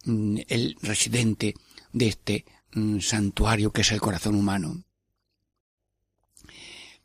[0.06, 1.54] mm, el residente
[1.94, 4.84] de este mm, santuario que es el corazón humano.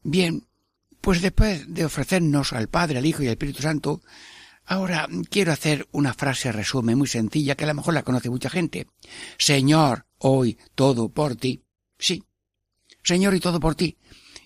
[0.03, 0.47] Bien,
[1.01, 4.03] pues después de ofrecernos al Padre, al Hijo y al Espíritu Santo,
[4.65, 8.51] ahora quiero hacer una frase resumen muy sencilla que a lo mejor la conoce mucha
[8.51, 8.87] gente.
[9.39, 11.63] Señor, hoy todo por ti.
[11.99, 12.23] Sí,
[13.03, 13.99] Señor y todo por ti.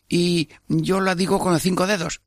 [0.09, 2.21] Y yo la digo con los cinco dedos.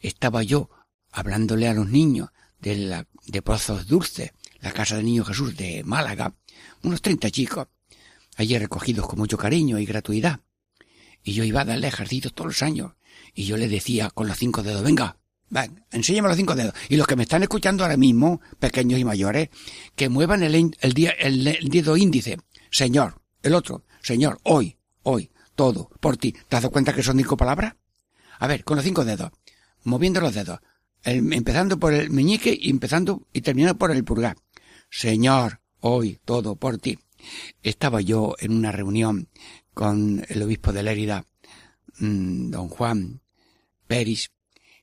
[0.00, 0.70] Estaba yo
[1.12, 5.84] hablándole a los niños de la, de Pozos Dulces, la casa del niño Jesús de
[5.84, 6.34] Málaga,
[6.82, 7.68] unos treinta chicos,
[8.36, 10.40] allí recogidos con mucho cariño y gratuidad.
[11.22, 12.92] Y yo iba a darle ejercicio todos los años.
[13.34, 15.16] Y yo le decía con los cinco dedos, venga,
[15.48, 16.74] ven, enséñame los cinco dedos.
[16.88, 19.48] Y los que me están escuchando ahora mismo, pequeños y mayores,
[19.94, 22.38] que muevan el, el, el, el dedo índice.
[22.70, 26.32] Señor, el otro, Señor, hoy, hoy, todo, por ti.
[26.32, 27.76] ¿Te has dado cuenta que son cinco palabras?
[28.38, 29.30] A ver, con los cinco dedos,
[29.84, 30.58] moviendo los dedos,
[31.04, 34.36] empezando por el meñique y empezando y terminando por el pulgar.
[34.90, 36.98] Señor, hoy todo por ti.
[37.62, 39.28] Estaba yo en una reunión
[39.74, 41.26] con el obispo de Lérida,
[41.98, 43.20] mm, don Juan
[43.86, 44.30] Peris,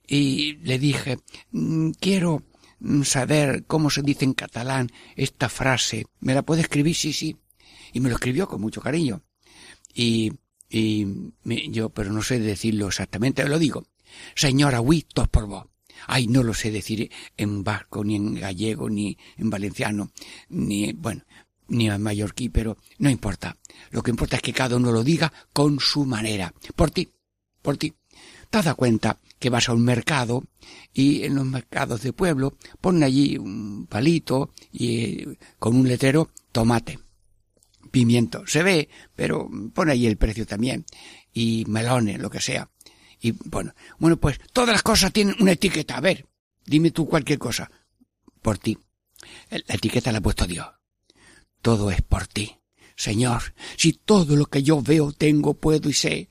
[0.07, 1.17] y le dije,
[1.51, 2.43] mm, quiero
[2.79, 6.05] mm, saber cómo se dice en catalán esta frase.
[6.19, 6.95] ¿Me la puede escribir?
[6.95, 7.35] Sí, sí.
[7.91, 9.23] Y me lo escribió con mucho cariño.
[9.93, 10.31] Y
[10.69, 11.07] y
[11.71, 13.85] yo, pero no sé decirlo exactamente, lo digo.
[14.35, 15.65] Señora Huitos por vos.
[16.07, 20.11] Ay, no lo sé decir en vasco, ni en gallego, ni en valenciano,
[20.49, 21.23] ni, bueno,
[21.67, 23.57] ni en mallorquí, pero no importa.
[23.91, 26.53] Lo que importa es que cada uno lo diga con su manera.
[26.75, 27.09] Por ti,
[27.61, 27.93] por ti.
[28.49, 30.43] Te dado cuenta que vas a un mercado
[30.93, 36.99] y en los mercados de pueblo ponen allí un palito y con un letrero tomate,
[37.91, 38.43] pimiento.
[38.47, 40.85] Se ve, pero pone allí el precio también
[41.31, 42.69] y melones, lo que sea.
[43.21, 45.97] Y bueno, bueno, pues todas las cosas tienen una etiqueta.
[45.97, 46.25] A ver,
[46.65, 47.69] dime tú cualquier cosa.
[48.41, 48.77] Por ti.
[49.49, 50.67] La etiqueta la ha puesto Dios.
[51.61, 52.57] Todo es por ti.
[52.95, 56.29] Señor, si todo lo que yo veo, tengo, puedo y sé,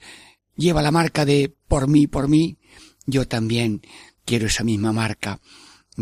[0.55, 2.59] lleva la marca de por mí, por mí,
[3.07, 3.81] yo también
[4.25, 5.41] quiero esa misma marca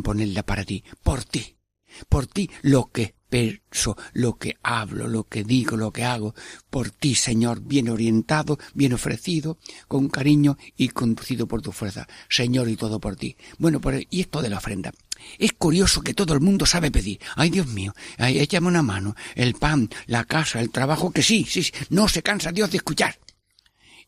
[0.03, 1.57] ponerla para ti, por ti,
[2.09, 6.35] por ti lo que perso, lo que hablo, lo que digo, lo que hago,
[6.71, 12.71] por ti, Señor, bien orientado, bien ofrecido, con cariño y conducido por tu fuerza, Señor,
[12.71, 13.37] y todo por ti.
[13.59, 14.91] Bueno, y esto de la ofrenda.
[15.39, 17.21] Es curioso que todo el mundo sabe pedir.
[17.35, 21.45] Ay, Dios mío, ay, échame una mano, el pan, la casa, el trabajo, que sí,
[21.47, 23.19] sí, sí, no se cansa Dios de escuchar.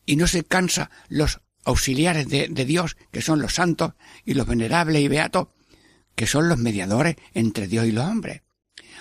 [0.07, 3.93] Y no se cansa los auxiliares de Dios, que son los santos
[4.25, 5.49] y los venerables y beatos,
[6.15, 8.41] que son los mediadores entre Dios y los hombres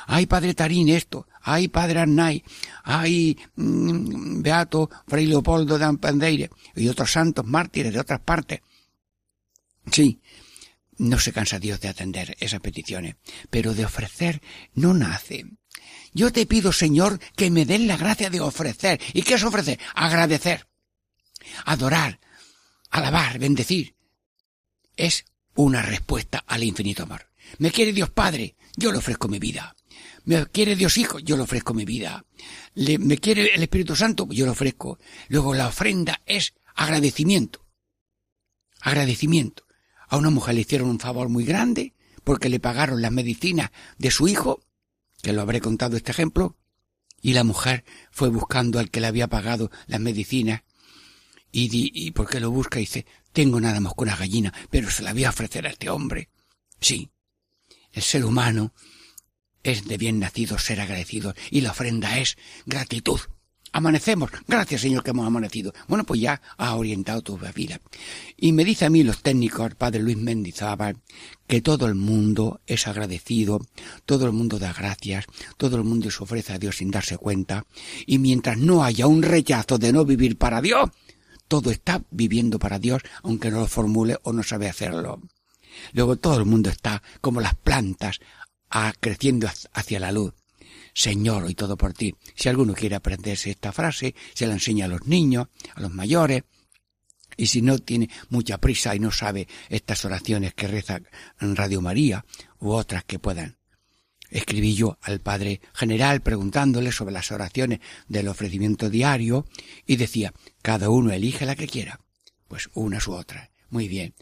[0.07, 2.43] ay padre Tarín esto, ay padre Arnay,
[2.85, 8.61] ay mm, Beato Fray Leopoldo de Ampandeire y otros santos mártires de otras partes.
[9.91, 10.21] Sí,
[10.99, 13.17] no se cansa Dios de atender esas peticiones,
[13.51, 14.43] pero de ofrecer
[14.75, 15.47] no nace.
[16.13, 19.01] Yo te pido, Señor, que me den la gracia de ofrecer.
[19.13, 19.79] ¿Y qué es ofrecer?
[19.95, 20.67] Agradecer,
[21.65, 22.19] adorar,
[22.91, 23.95] alabar, bendecir.
[24.97, 27.31] Es una respuesta al infinito amor.
[27.59, 29.75] Me quiere Dios Padre, yo le ofrezco mi vida.
[30.25, 32.25] Me quiere Dios Hijo, yo le ofrezco mi vida.
[32.77, 34.99] me quiere el Espíritu Santo, yo le ofrezco.
[35.29, 37.67] Luego la ofrenda es agradecimiento.
[38.81, 39.65] Agradecimiento.
[40.09, 44.11] A una mujer le hicieron un favor muy grande porque le pagaron las medicinas de
[44.11, 44.61] su hijo,
[45.23, 46.57] que lo habré contado este ejemplo,
[47.21, 50.63] y la mujer fue buscando al que le había pagado las medicinas
[51.51, 55.03] y, di, y porque lo busca dice, tengo nada más que una gallina, pero se
[55.03, 56.29] la voy a ofrecer a este hombre.
[56.81, 57.11] Sí,
[57.99, 58.73] el ser humano
[59.65, 63.21] es de bien nacido ser agradecido y la ofrenda es gratitud.
[63.73, 64.31] Amanecemos.
[64.47, 65.75] Gracias, Señor, que hemos amanecido.
[65.89, 67.81] Bueno, pues ya ha orientado tu vida.
[68.37, 70.97] Y me dice a mí los técnicos, padre Luis Mendizábal,
[71.47, 73.61] que todo el mundo es agradecido,
[74.07, 75.27] todo el mundo da gracias,
[75.59, 77.67] todo el mundo se ofrece a Dios sin darse cuenta,
[78.07, 80.89] y mientras no haya un rechazo de no vivir para Dios,
[81.47, 85.21] todo está viviendo para Dios, aunque no lo formule o no sabe hacerlo.
[85.93, 88.21] Luego todo el mundo está como las plantas,
[88.71, 90.35] a creciendo hacia la luz.
[90.95, 92.15] Señor, y todo por ti.
[92.35, 96.43] Si alguno quiere aprenderse esta frase, se la enseña a los niños, a los mayores,
[97.37, 101.01] y si no tiene mucha prisa y no sabe estas oraciones que reza
[101.41, 102.25] en Radio María
[102.59, 103.59] u otras que puedan.
[104.31, 109.47] Escribí yo al Padre General preguntándole sobre las oraciones del ofrecimiento diario
[109.87, 112.01] y decía, cada uno elige la que quiera.
[112.47, 113.51] Pues unas u otras.
[113.71, 114.15] Muy bien.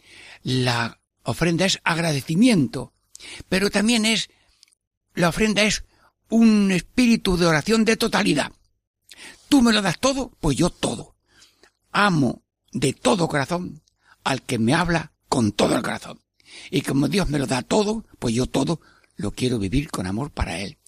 [0.43, 2.93] La ofrenda es agradecimiento,
[3.49, 4.31] pero también es
[5.15, 5.85] la ofrenda es
[6.29, 8.53] un espíritu de oración de totalidad.
[9.49, 11.17] Tú me lo das todo, pues yo todo.
[11.93, 13.83] Amo de todo corazón
[14.25, 16.21] al que me habla con todo el corazón.
[16.71, 18.81] Y como Dios me lo da todo, pues yo todo
[19.17, 20.79] lo quiero vivir con amor para Él.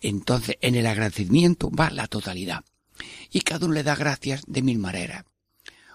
[0.00, 2.64] Entonces, en el agradecimiento va la totalidad.
[3.30, 5.24] Y cada uno le da gracias de mil maneras.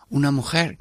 [0.10, 0.80] Una mujer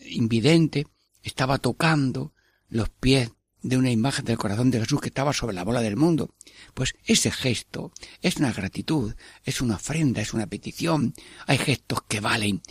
[0.00, 0.86] invidente
[1.22, 2.32] estaba tocando
[2.68, 5.96] los pies de una imagen del corazón de Jesús que estaba sobre la bola del
[5.96, 6.34] mundo.
[6.74, 11.14] Pues ese gesto es una gratitud, es una ofrenda, es una petición.
[11.46, 12.62] Hay gestos que valen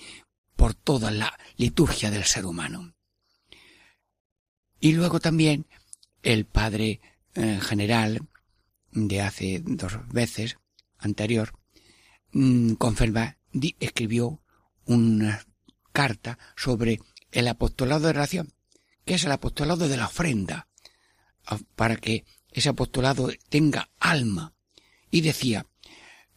[0.56, 2.94] por toda la liturgia del ser humano.
[4.80, 5.68] Y luego también
[6.24, 7.02] el padre
[7.36, 8.28] eh, general
[8.92, 10.58] de hace dos veces
[10.98, 11.54] anterior,
[12.32, 13.38] mm, confirma,
[13.80, 14.42] escribió
[14.86, 15.46] una
[15.92, 17.00] carta sobre
[17.32, 18.54] el apostolado de oración,
[19.06, 20.68] que es el apostolado de la ofrenda,
[21.76, 24.54] para que ese apostolado tenga alma.
[25.12, 25.66] Y decía,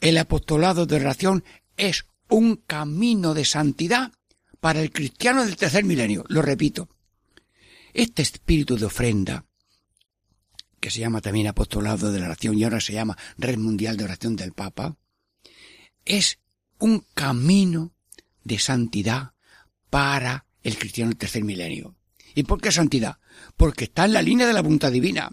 [0.00, 1.44] el apostolado de oración
[1.76, 4.12] es un camino de santidad
[4.60, 6.24] para el cristiano del tercer milenio.
[6.28, 6.88] Lo repito.
[7.92, 9.44] Este espíritu de ofrenda,
[10.80, 14.04] que se llama también apostolado de la oración y ahora se llama Red Mundial de
[14.04, 14.96] Oración del Papa,
[16.04, 16.38] es
[16.78, 17.92] un camino
[18.44, 19.34] de santidad
[19.90, 21.96] para el cristiano del tercer milenio.
[22.34, 23.18] ¿Y por qué santidad?
[23.56, 25.30] Porque está en la línea de la voluntad divina.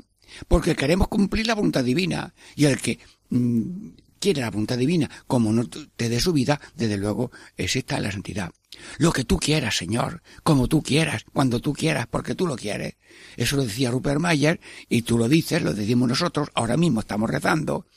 [0.47, 2.33] Porque queremos cumplir la voluntad divina.
[2.55, 2.99] Y el que
[3.29, 7.99] mm, quiere la voluntad divina, como no te dé su vida, desde luego es esta
[7.99, 8.51] la santidad.
[8.97, 12.95] Lo que tú quieras, Señor, como tú quieras, cuando tú quieras, porque tú lo quieres.
[13.35, 17.29] Eso lo decía Rupert Mayer, y tú lo dices, lo decimos nosotros, ahora mismo estamos
[17.29, 17.87] rezando.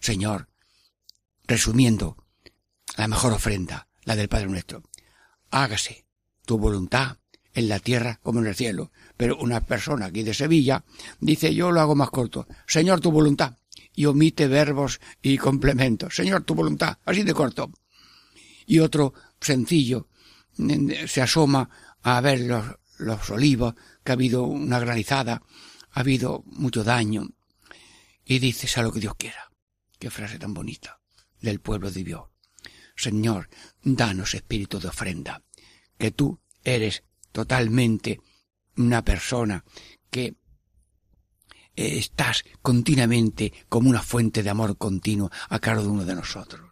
[0.00, 0.48] Señor,
[1.46, 2.16] resumiendo,
[2.96, 4.82] la mejor ofrenda, la del Padre nuestro.
[5.50, 6.06] Hágase
[6.44, 7.18] tu voluntad
[7.54, 8.90] en la tierra como en el cielo.
[9.16, 10.84] Pero una persona aquí de Sevilla
[11.20, 12.46] dice yo lo hago más corto.
[12.66, 13.56] Señor, tu voluntad.
[13.94, 16.14] Y omite verbos y complementos.
[16.14, 16.98] Señor, tu voluntad.
[17.04, 17.70] Así de corto.
[18.66, 20.08] Y otro sencillo
[21.06, 21.68] se asoma
[22.02, 22.64] a ver los,
[22.98, 25.42] los olivos, que ha habido una granizada,
[25.90, 27.28] ha habido mucho daño.
[28.24, 29.50] Y dice, sea lo que Dios quiera.
[29.98, 31.00] Qué frase tan bonita
[31.40, 32.24] del pueblo de Dios.
[32.96, 33.48] Señor,
[33.82, 35.42] danos espíritu de ofrenda,
[35.98, 38.20] que tú eres totalmente
[38.76, 39.64] una persona
[40.10, 40.36] que
[41.74, 46.70] eh, estás continuamente como una fuente de amor continuo a cada uno de nosotros.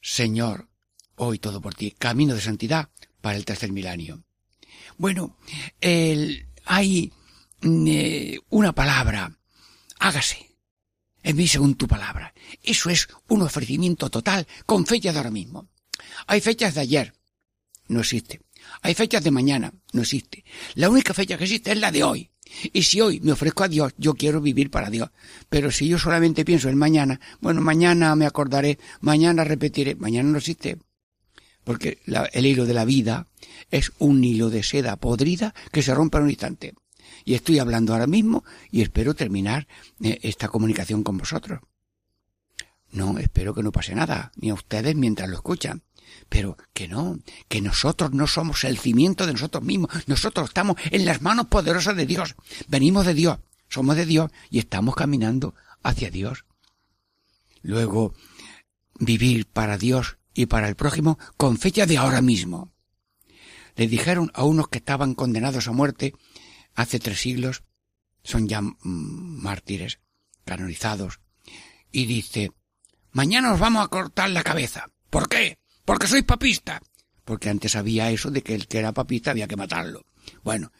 [0.00, 0.68] Señor,
[1.16, 2.90] hoy todo por ti, camino de santidad
[3.20, 4.24] para el tercer milenio.
[4.96, 5.36] Bueno,
[6.64, 7.12] hay
[7.62, 9.36] mm, eh, una palabra,
[9.98, 10.50] hágase
[11.22, 12.32] en mí según tu palabra.
[12.62, 15.68] Eso es un ofrecimiento total con fecha de ahora mismo.
[16.26, 17.14] Hay fechas de ayer,
[17.90, 18.40] no existe.
[18.82, 20.44] Hay fechas de mañana, no existe.
[20.74, 22.30] La única fecha que existe es la de hoy.
[22.72, 25.10] Y si hoy me ofrezco a Dios, yo quiero vivir para Dios.
[25.48, 30.38] Pero si yo solamente pienso en mañana, bueno, mañana me acordaré, mañana repetiré, mañana no
[30.38, 30.78] existe.
[31.64, 31.98] Porque
[32.32, 33.26] el hilo de la vida
[33.70, 36.74] es un hilo de seda podrida que se rompe en un instante.
[37.24, 39.68] Y estoy hablando ahora mismo y espero terminar
[40.02, 41.60] eh, esta comunicación con vosotros.
[42.92, 45.82] No, espero que no pase nada, ni a ustedes mientras lo escuchan.
[46.28, 49.90] Pero que no, que nosotros no somos el cimiento de nosotros mismos.
[50.06, 52.36] Nosotros estamos en las manos poderosas de Dios.
[52.68, 53.38] Venimos de Dios,
[53.68, 56.44] somos de Dios y estamos caminando hacia Dios.
[57.62, 58.14] Luego,
[58.98, 62.72] vivir para Dios y para el prójimo con fecha de ahora mismo.
[63.76, 66.14] Le dijeron a unos que estaban condenados a muerte
[66.74, 67.62] hace tres siglos,
[68.22, 70.00] son ya mártires,
[70.44, 71.20] canonizados,
[71.90, 72.52] y dice,
[73.12, 74.86] mañana os vamos a cortar la cabeza.
[75.08, 75.59] ¿Por qué?
[75.84, 76.80] Porque sois papista.
[77.24, 80.06] Porque antes había eso de que el que era papista había que matarlo.
[80.42, 80.72] Bueno,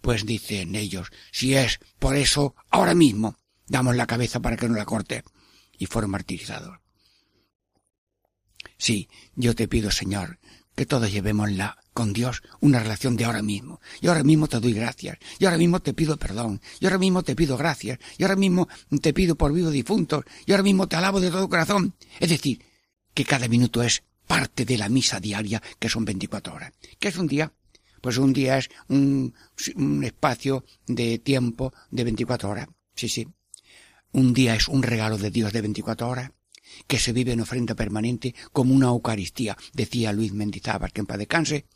[0.00, 3.36] pues dicen ellos, si es por eso, ahora mismo
[3.68, 5.22] damos la cabeza para que no la corte.
[5.78, 6.78] Y fueron martirizados.
[8.78, 10.38] Sí, yo te pido, Señor,
[10.74, 13.80] que todos llevemos la, con Dios una relación de ahora mismo.
[14.00, 15.18] Y ahora mismo te doy gracias.
[15.38, 16.60] Y ahora mismo te pido perdón.
[16.80, 17.98] Y ahora mismo te pido gracias.
[18.18, 18.68] Y ahora mismo
[19.00, 20.24] te pido por vivo difuntos.
[20.46, 21.94] Y ahora mismo te alabo de todo corazón.
[22.18, 22.64] Es decir,
[23.14, 26.72] que cada minuto es parte de la misa diaria, que son 24 horas.
[26.98, 27.52] ¿Qué es un día?
[28.00, 29.34] Pues un día es un,
[30.04, 32.68] espacio de tiempo de 24 horas.
[32.94, 33.28] Sí, sí.
[34.12, 36.32] Un día es un regalo de Dios de 24 horas
[36.86, 41.18] que se vive en ofrenda permanente como una Eucaristía, decía Luis Mendizábal, que en paz
[41.18, 41.66] descanse,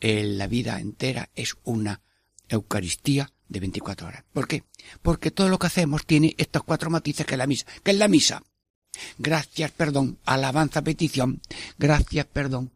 [0.00, 2.02] la vida entera es una
[2.48, 4.24] Eucaristía de 24 horas.
[4.32, 4.64] ¿Por qué?
[5.02, 7.96] Porque todo lo que hacemos tiene estos cuatro matices que es la misa, que es
[7.96, 8.42] la misa.
[9.18, 11.40] Gracias, perdón, alabanza, petición,
[11.78, 12.72] gracias, perdón,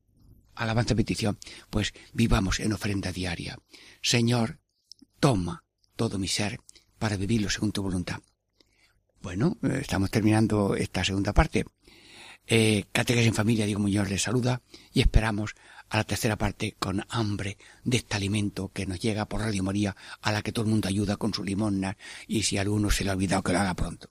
[0.54, 1.38] alabanza, petición.
[1.70, 3.58] Pues vivamos en ofrenda diaria.
[4.02, 4.60] Señor,
[5.18, 5.64] toma
[5.96, 6.60] todo mi ser
[6.98, 8.20] para vivirlo según tu voluntad.
[9.22, 11.66] Bueno, estamos terminando esta segunda parte.
[12.46, 14.62] Eh, Catequesis en Familia, Diego Muñoz les saluda
[14.92, 15.54] y esperamos
[15.90, 19.96] a la tercera parte con hambre de este alimento que nos llega por Radio María,
[20.22, 21.96] a la que todo el mundo ayuda con su limosna
[22.26, 24.10] y si alguno se le ha olvidado que lo haga pronto.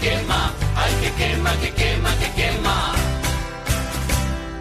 [0.00, 2.94] quema, ay que quema, que quema, que quema.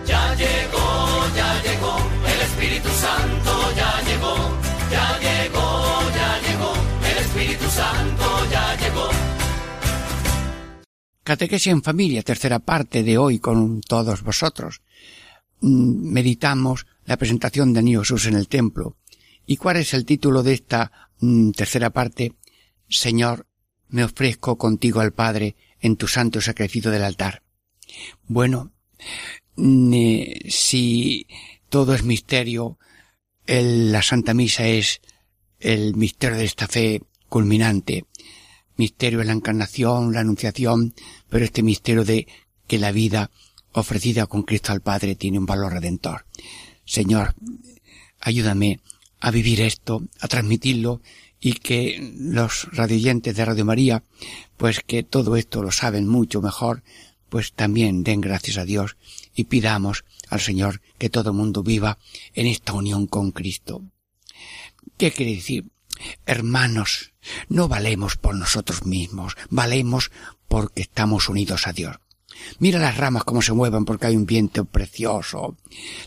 [0.05, 0.87] Ya llegó,
[1.35, 1.95] ya llegó,
[2.31, 4.35] el Espíritu Santo ya llegó,
[4.91, 5.67] ya llegó,
[6.19, 6.73] ya llegó,
[7.09, 9.09] el Espíritu Santo ya llegó.
[11.23, 14.81] Catequesis en familia, tercera parte de hoy con todos vosotros.
[15.59, 18.97] Mm, meditamos la presentación de Niño Jesús en el templo.
[19.45, 22.33] ¿Y cuál es el título de esta mm, tercera parte?
[22.89, 23.45] Señor,
[23.89, 27.43] me ofrezco contigo al Padre en tu santo sacrificio del altar.
[28.27, 28.71] Bueno,
[29.55, 31.27] mm, eh, si
[31.69, 32.77] todo es misterio,
[33.45, 35.01] la Santa Misa es
[35.59, 38.05] el misterio de esta fe culminante,
[38.75, 40.93] misterio de la encarnación, la anunciación,
[41.29, 42.27] pero este misterio de
[42.67, 43.31] que la vida
[43.71, 46.25] ofrecida con Cristo al Padre tiene un valor redentor.
[46.85, 47.35] Señor,
[48.19, 48.79] ayúdame
[49.19, 51.01] a vivir esto, a transmitirlo
[51.39, 54.03] y que los radioyentes de Radio María,
[54.57, 56.83] pues que todo esto lo saben mucho mejor,
[57.29, 58.97] pues también den gracias a Dios
[59.35, 61.97] y pidamos al Señor que todo mundo viva
[62.33, 63.83] en esta unión con Cristo.
[64.97, 65.65] ¿Qué quiere decir?
[66.25, 67.13] Hermanos,
[67.49, 70.11] no valemos por nosotros mismos, valemos
[70.47, 71.97] porque estamos unidos a Dios.
[72.59, 75.57] Mira las ramas cómo se mueven porque hay un viento precioso.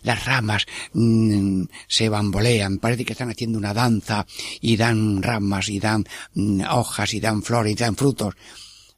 [0.03, 4.27] Las ramas mm, se bambolean, parece que están haciendo una danza
[4.61, 6.05] y dan ramas y dan
[6.35, 8.35] mm, hojas y dan flores y dan frutos.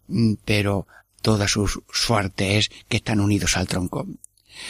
[0.09, 0.87] Mm, pero
[1.21, 4.07] toda su suerte es que están unidos al tronco.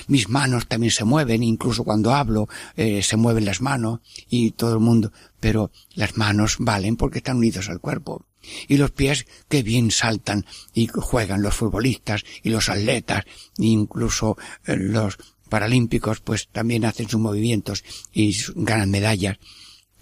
[0.07, 4.75] Mis manos también se mueven, incluso cuando hablo eh, se mueven las manos y todo
[4.75, 8.25] el mundo, pero las manos valen porque están unidos al cuerpo.
[8.69, 13.25] Y los pies que bien saltan y juegan los futbolistas y los atletas,
[13.59, 14.37] e incluso
[14.67, 15.19] eh, los
[15.49, 19.39] paralímpicos pues también hacen sus movimientos y ganan medallas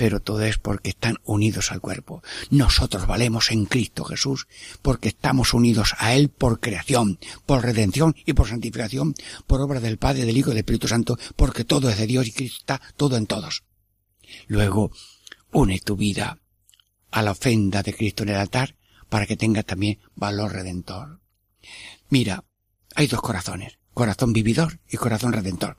[0.01, 2.23] pero todo es porque están unidos al cuerpo.
[2.49, 4.47] Nosotros valemos en Cristo Jesús
[4.81, 9.13] porque estamos unidos a Él por creación, por redención y por santificación,
[9.47, 12.29] por obra del Padre, del Hijo y del Espíritu Santo, porque todo es de Dios
[12.29, 13.65] y Cristo está todo en todos.
[14.47, 14.91] Luego,
[15.53, 16.39] une tu vida
[17.11, 18.77] a la ofrenda de Cristo en el altar
[19.09, 21.21] para que tenga también valor redentor.
[22.09, 22.45] Mira,
[22.95, 25.79] hay dos corazones, corazón vividor y corazón redentor.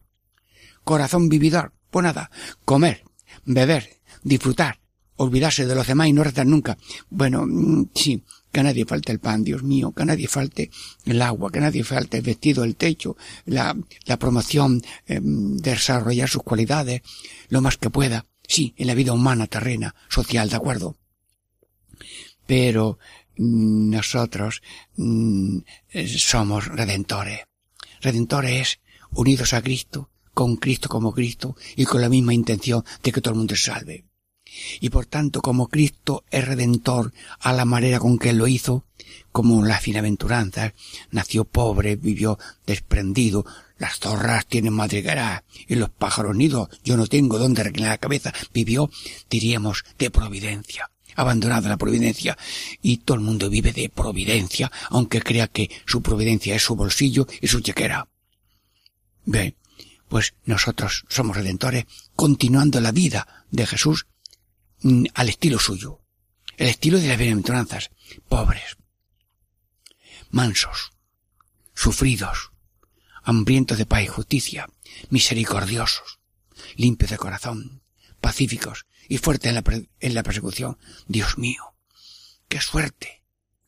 [0.84, 2.32] Corazón vividor, pues nada,
[2.66, 3.04] comer,
[3.46, 4.80] beber, disfrutar,
[5.16, 6.78] olvidarse de los demás y no rezar nunca.
[7.10, 10.70] Bueno, mm, sí, que a nadie falte el pan, Dios mío, que a nadie falte
[11.06, 13.16] el agua, que a nadie falte el vestido, el techo,
[13.46, 13.76] la,
[14.06, 17.02] la promoción de desarrollar sus cualidades,
[17.50, 18.26] lo más que pueda.
[18.48, 20.98] Sí, en la vida humana, terrena, social, de acuerdo.
[22.52, 23.00] Pero
[23.38, 24.62] mm, nosotros
[24.98, 25.60] mm,
[26.18, 27.46] somos redentores.
[28.02, 28.82] Redentores
[29.12, 33.36] unidos a Cristo, con Cristo como Cristo y con la misma intención de que todo
[33.36, 34.04] el mundo se salve.
[34.82, 38.84] Y por tanto, como Cristo es redentor a la manera con que lo hizo,
[39.32, 40.74] como las finaventuranzas,
[41.10, 43.46] nació pobre, vivió desprendido,
[43.78, 48.34] las zorras tienen madriguera y los pájaros nidos, yo no tengo dónde reclinar la cabeza,
[48.54, 48.90] vivió,
[49.30, 52.38] diríamos, de providencia, abandonada la providencia,
[52.82, 57.28] y todo el mundo vive de providencia, aunque crea que su providencia es su bolsillo
[57.42, 58.08] y su chequera.
[59.26, 59.56] Bien,
[60.10, 61.86] pues nosotros somos redentores
[62.16, 64.06] continuando la vida de Jesús
[64.84, 66.02] Mm, al estilo suyo,
[66.58, 67.92] el estilo de las bienaventuranzas,
[68.28, 68.78] pobres,
[70.32, 70.94] mansos,
[71.76, 72.52] sufridos,
[73.22, 74.68] hambrientos de paz y justicia,
[75.12, 76.20] misericordiosos,
[76.78, 77.84] limpios de corazón,
[78.22, 79.64] pacíficos y fuertes en la,
[80.00, 80.78] en la persecución.
[81.08, 81.76] Dios mío,
[82.48, 83.22] qué suerte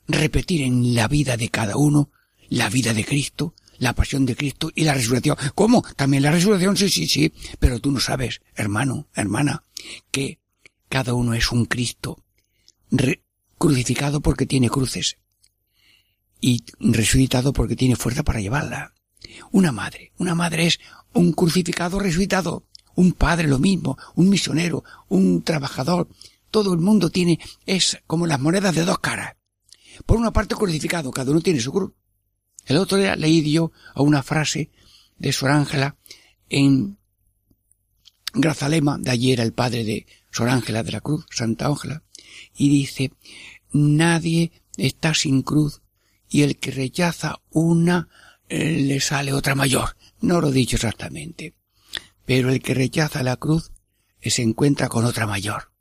[0.07, 2.11] repetir en la vida de cada uno
[2.49, 5.37] la vida de Cristo, la pasión de Cristo y la resurrección.
[5.55, 5.83] ¿Cómo?
[5.95, 7.33] También la resurrección, sí, sí, sí.
[7.59, 9.63] Pero tú no sabes, hermano, hermana,
[10.11, 10.39] que
[10.89, 12.23] cada uno es un Cristo
[13.57, 15.17] crucificado porque tiene cruces
[16.39, 18.93] y resucitado porque tiene fuerza para llevarla.
[19.51, 20.79] Una madre, una madre es
[21.13, 22.65] un crucificado resucitado,
[22.95, 26.07] un padre lo mismo, un misionero, un trabajador.
[26.51, 29.35] Todo el mundo tiene, es como las monedas de dos caras.
[30.05, 31.91] Por una parte crucificado, cada uno tiene su cruz.
[32.65, 34.69] El otro día leí yo a una frase
[35.17, 35.97] de Sor Ángela
[36.49, 36.97] en
[38.33, 42.03] Grazalema, de ayer el padre de Sor Ángela de la Cruz, Santa Ángela,
[42.55, 43.11] y dice,
[43.71, 45.81] nadie está sin cruz
[46.29, 48.09] y el que rechaza una
[48.49, 49.95] eh, le sale otra mayor.
[50.21, 51.53] No lo he dicho exactamente.
[52.25, 53.71] Pero el que rechaza la cruz
[54.21, 55.71] se encuentra con otra mayor.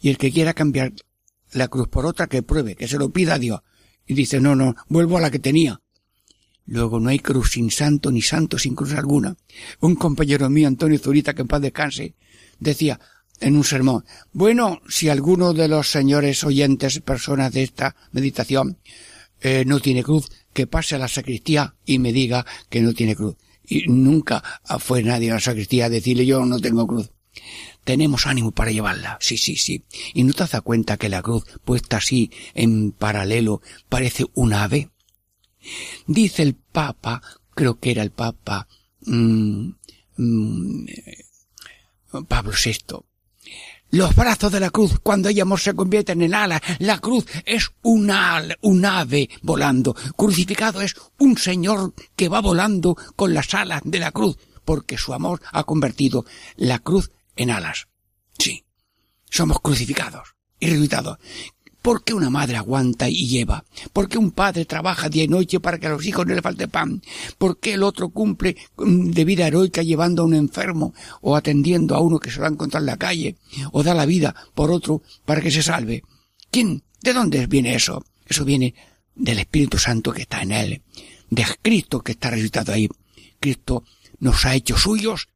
[0.00, 0.92] Y el que quiera cambiar
[1.52, 3.60] la cruz por otra que pruebe, que se lo pida a Dios.
[4.06, 5.80] Y dice, no, no, vuelvo a la que tenía.
[6.66, 9.36] Luego no hay cruz sin santo ni santo sin cruz alguna.
[9.80, 12.14] Un compañero mío, Antonio Zurita, que en paz descanse,
[12.58, 12.98] decía,
[13.40, 14.04] en un sermón.
[14.32, 18.78] Bueno, si alguno de los señores oyentes, personas de esta meditación,
[19.40, 23.14] eh, no tiene cruz, que pase a la sacristía y me diga que no tiene
[23.14, 23.36] cruz.
[23.68, 24.42] Y nunca
[24.78, 27.10] fue nadie a la sacristía a decirle yo no tengo cruz.
[27.84, 29.84] Tenemos ánimo para llevarla, sí, sí, sí.
[30.14, 34.90] Y no te das cuenta que la cruz, puesta así, en paralelo, parece un ave.
[36.06, 37.22] Dice el Papa,
[37.54, 38.66] creo que era el Papa
[39.02, 39.68] mm,
[40.16, 40.86] mm,
[42.26, 43.04] Pablo VI,
[43.90, 48.12] los brazos de la cruz, cuando ella se convierten en alas, la cruz es un,
[48.60, 49.94] un ave volando.
[50.16, 55.14] Crucificado es un señor que va volando con las alas de la cruz, porque su
[55.14, 56.24] amor ha convertido
[56.56, 57.86] la cruz en alas.
[58.38, 58.64] Sí,
[59.30, 61.18] somos crucificados y.
[61.86, 63.64] ¿Por qué una madre aguanta y lleva?
[63.92, 66.42] ¿Por qué un padre trabaja día y noche para que a los hijos no le
[66.42, 67.00] falte pan?
[67.38, 71.94] ¿Por qué el otro cumple mm, de vida heroica llevando a un enfermo o atendiendo
[71.94, 73.36] a uno que se va a encontrar en la calle?
[73.70, 76.02] ¿O da la vida por otro para que se salve?
[76.50, 76.82] ¿Quién?
[77.02, 78.04] ¿De dónde viene eso?
[78.26, 78.74] Eso viene
[79.14, 80.82] del Espíritu Santo que está en él,
[81.30, 82.88] de Cristo que está resucitado ahí.
[83.38, 83.84] Cristo
[84.18, 85.28] nos ha hecho suyos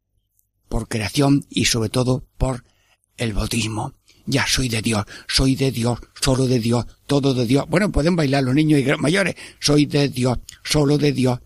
[0.69, 2.65] por creación y sobre todo por
[3.17, 3.95] el bautismo.
[4.31, 7.65] Ya soy de Dios, soy de Dios, solo de Dios, todo de Dios.
[7.69, 9.35] Bueno, pueden bailar los niños y mayores.
[9.59, 11.41] Soy de Dios, solo de Dios,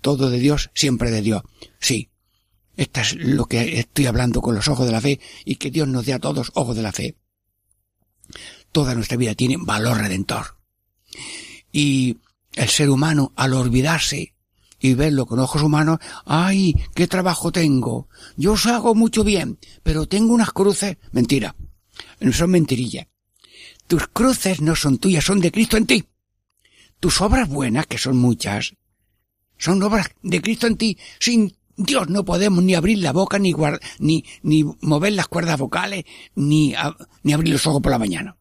[0.00, 1.42] todo de Dios, siempre de Dios.
[1.78, 2.10] Sí.
[2.76, 5.86] Esto es lo que estoy hablando con los ojos de la fe y que Dios
[5.86, 7.16] nos dé a todos ojos de la fe.
[8.72, 10.56] Toda nuestra vida tiene valor redentor.
[11.70, 12.18] Y
[12.54, 14.34] el ser humano, al olvidarse
[14.80, 18.08] y verlo con ojos humanos, ay, qué trabajo tengo.
[18.36, 20.96] Yo os hago mucho bien, pero tengo unas cruces.
[21.12, 21.54] Mentira
[22.32, 23.06] son mentirillas.
[23.86, 26.04] Tus cruces no son tuyas, son de Cristo en ti.
[27.00, 28.74] Tus obras buenas, que son muchas,
[29.58, 30.98] son obras de Cristo en ti.
[31.18, 33.54] Sin Dios no podemos ni abrir la boca, ni,
[33.98, 36.04] ni, ni mover las cuerdas vocales,
[36.34, 36.74] ni,
[37.22, 38.36] ni abrir los ojos por la mañana.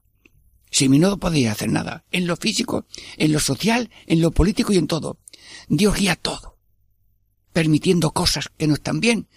[0.72, 2.06] Sin mí no podéis hacer nada.
[2.12, 2.86] En lo físico,
[3.18, 5.20] en lo social, en lo político y en todo.
[5.68, 6.58] Dios guía todo.
[7.54, 9.28] Permitiendo cosas que no están bien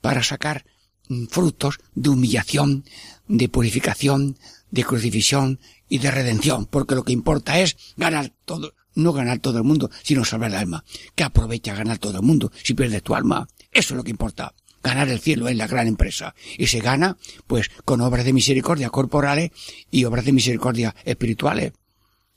[0.00, 0.64] para sacar
[1.08, 2.84] mm, frutos de humillación,
[3.32, 4.36] de purificación,
[4.70, 5.58] de crucifixión
[5.88, 9.90] y de redención, porque lo que importa es ganar todo, no ganar todo el mundo,
[10.02, 10.84] sino salvar el alma.
[11.14, 13.48] ¿Qué aprovecha ganar todo el mundo si pierdes tu alma?
[13.72, 14.54] Eso es lo que importa.
[14.82, 16.34] Ganar el cielo es la gran empresa.
[16.58, 17.16] Y se gana,
[17.46, 19.50] pues, con obras de misericordia corporales
[19.90, 21.72] y obras de misericordia espirituales,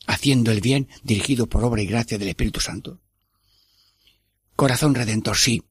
[0.07, 3.01] haciendo el bien dirigido por obra y gracia del Espíritu Santo.
[4.55, 5.61] Corazón redentor, sí.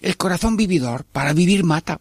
[0.00, 2.00] El corazón vividor, para vivir mata.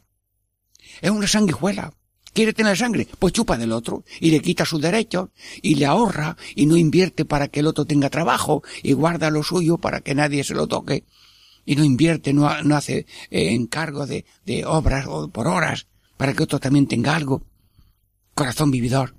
[1.02, 1.94] Es una sanguijuela
[2.40, 5.28] quiere tener sangre, pues chupa del otro y le quita sus derechos
[5.62, 9.44] y le ahorra y no invierte para que el otro tenga trabajo y guarda lo
[9.44, 11.04] suyo para que nadie se lo toque
[11.66, 16.44] y no invierte, no, hace eh, encargo de, de obras o por horas para que
[16.44, 17.44] otro también tenga algo.
[18.34, 19.18] Corazón vividor.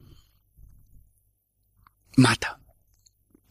[2.16, 2.58] Mata.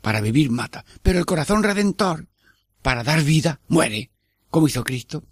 [0.02, 0.84] Para vivir mata.
[1.04, 2.28] Pero el corazón redentor,
[2.82, 4.10] para dar vida, muere,
[4.50, 5.26] como hizo Cristo.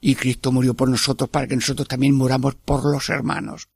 [0.00, 3.68] Y Cristo murió por nosotros para que nosotros también muramos por los hermanos.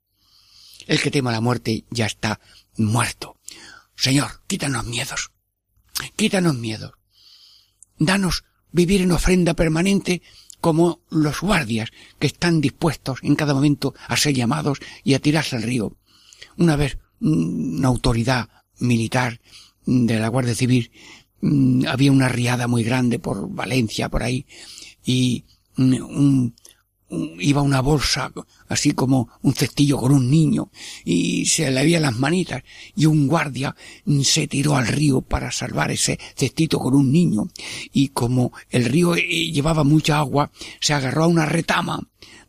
[0.87, 2.39] El que teme la muerte ya está
[2.77, 3.37] muerto.
[3.95, 5.31] Señor, quítanos miedos.
[6.15, 6.93] Quítanos miedos.
[7.97, 10.21] Danos vivir en ofrenda permanente
[10.59, 15.55] como los guardias que están dispuestos en cada momento a ser llamados y a tirarse
[15.55, 15.95] al río.
[16.57, 19.39] Una vez una autoridad militar
[19.85, 20.91] de la Guardia Civil
[21.41, 24.45] mm, había una riada muy grande por Valencia, por ahí,
[25.05, 25.45] y
[25.77, 26.55] un,
[27.09, 28.31] iba una bolsa,
[28.67, 30.69] así como un cestillo con un niño,
[31.03, 32.63] y se le había las manitas,
[32.95, 33.75] y un guardia
[34.23, 37.49] se tiró al río para salvar ese cestito con un niño,
[37.93, 41.99] y como el río eh, llevaba mucha agua, se agarró a una retama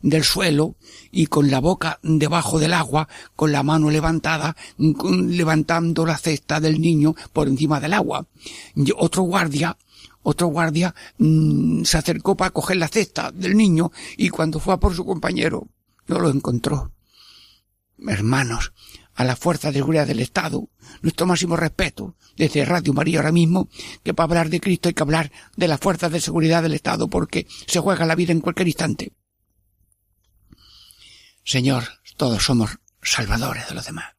[0.01, 0.75] del suelo,
[1.11, 6.79] y con la boca debajo del agua, con la mano levantada, levantando la cesta del
[6.81, 8.27] niño por encima del agua.
[8.75, 9.77] Y otro guardia
[10.29, 14.77] otro guardia mm, se acercó para coger la cesta del niño y cuando fue a
[14.77, 15.69] por su compañero
[16.05, 16.91] no lo encontró.
[18.05, 18.73] Hermanos,
[19.15, 20.67] a la fuerza de seguridad del Estado,
[21.01, 23.69] nuestro máximo respeto desde Radio María ahora mismo,
[24.03, 27.07] que para hablar de Cristo hay que hablar de las fuerzas de seguridad del Estado
[27.07, 29.13] porque se juega la vida en cualquier instante.
[31.45, 31.85] Señor,
[32.17, 32.71] todos somos
[33.01, 34.13] salvadores de los demás.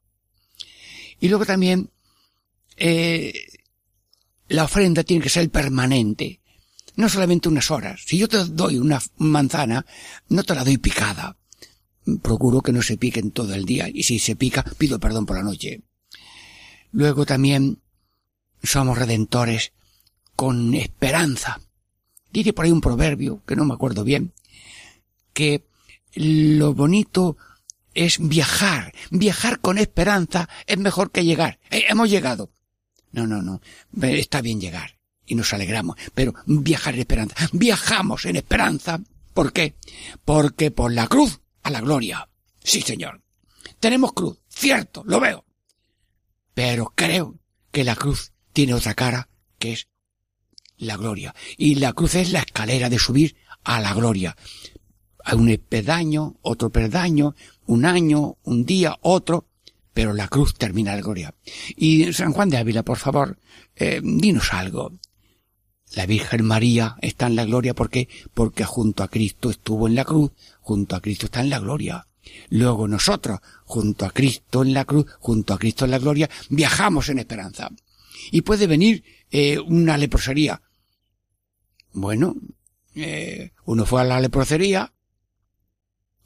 [1.21, 1.91] Y luego también
[2.79, 3.35] eh,
[4.49, 6.41] la ofrenda tiene que ser permanente.
[6.97, 8.03] No solamente unas horas.
[8.07, 9.87] Si yo te doy una manzana,
[10.29, 11.37] no te la doy picada.
[12.23, 13.89] Procuro que no se pique en todo el día.
[13.93, 15.83] Y si se pica, pido perdón por la noche.
[16.91, 17.81] Luego también
[18.63, 19.73] somos redentores
[20.35, 21.61] con esperanza.
[22.33, 24.33] Dice por ahí un proverbio, que no me acuerdo bien,
[25.33, 25.65] que
[26.15, 27.37] lo bonito
[27.95, 28.93] es viajar.
[29.11, 31.59] Viajar con esperanza es mejor que llegar.
[31.71, 32.51] Eh, hemos llegado.
[33.13, 33.61] No, no, no.
[34.03, 34.99] Está bien llegar
[35.29, 37.35] y nos alegramos, pero viajar en esperanza.
[37.53, 39.01] Viajamos en esperanza.
[39.35, 39.77] ¿Por qué?
[40.25, 42.29] Porque por la cruz a la gloria.
[42.63, 43.23] Sí, señor.
[43.79, 45.45] Tenemos cruz, cierto, lo veo.
[46.55, 47.39] Pero creo
[47.71, 49.29] que la cruz tiene otra cara
[49.59, 49.89] que es
[50.77, 51.35] la gloria.
[51.57, 54.37] Y la cruz es la escalera de subir a la gloria.
[55.25, 57.35] Hay un pedaño, otro pedaño,
[57.67, 59.47] un año, un día, otro,
[59.99, 61.35] pero la cruz termina la gloria.
[61.75, 63.37] Y San Juan de Ávila, por favor,
[63.75, 64.93] eh, dinos algo.
[65.97, 70.05] La Virgen María está en la gloria porque porque junto a Cristo estuvo en la
[70.05, 70.31] cruz,
[70.61, 72.07] junto a Cristo está en la gloria.
[72.49, 77.09] Luego nosotros, junto a Cristo en la cruz, junto a Cristo en la gloria, viajamos
[77.09, 77.69] en esperanza.
[78.31, 80.63] Y puede venir eh, una leprosería.
[81.93, 82.37] Bueno,
[82.95, 84.93] eh, uno fue a la leprosería,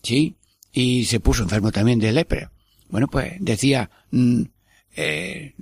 [0.03, 0.37] sí,
[0.73, 2.51] y se puso enfermo también de lepre.
[2.93, 4.43] Bueno, pues decía, mm,
[4.97, 5.55] eh,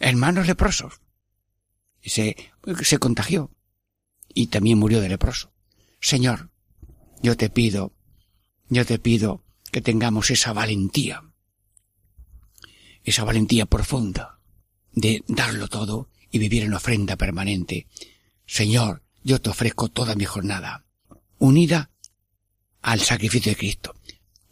[0.00, 1.02] hermanos leprosos.
[2.02, 2.34] Se,
[2.82, 3.50] se contagió
[4.32, 5.52] y también murió de leproso.
[6.00, 6.48] Señor,
[7.22, 7.92] yo te pido,
[8.70, 11.22] yo te pido que tengamos esa valentía,
[13.04, 14.40] esa valentía profunda
[14.92, 17.86] de darlo todo y vivir en ofrenda permanente.
[18.46, 20.86] Señor, yo te ofrezco toda mi jornada,
[21.38, 21.90] unida
[22.80, 23.94] al sacrificio de Cristo,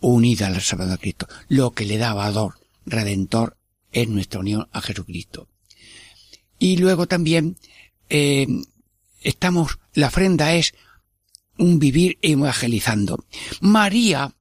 [0.01, 1.29] unida al salvador Cristo.
[1.49, 3.57] Lo que le da valor redentor
[3.93, 5.49] es nuestra unión a Jesucristo.
[6.59, 7.57] Y luego también
[8.09, 8.47] eh,
[9.23, 10.75] estamos, la ofrenda es
[11.59, 13.25] un vivir evangelizando.
[13.61, 14.35] María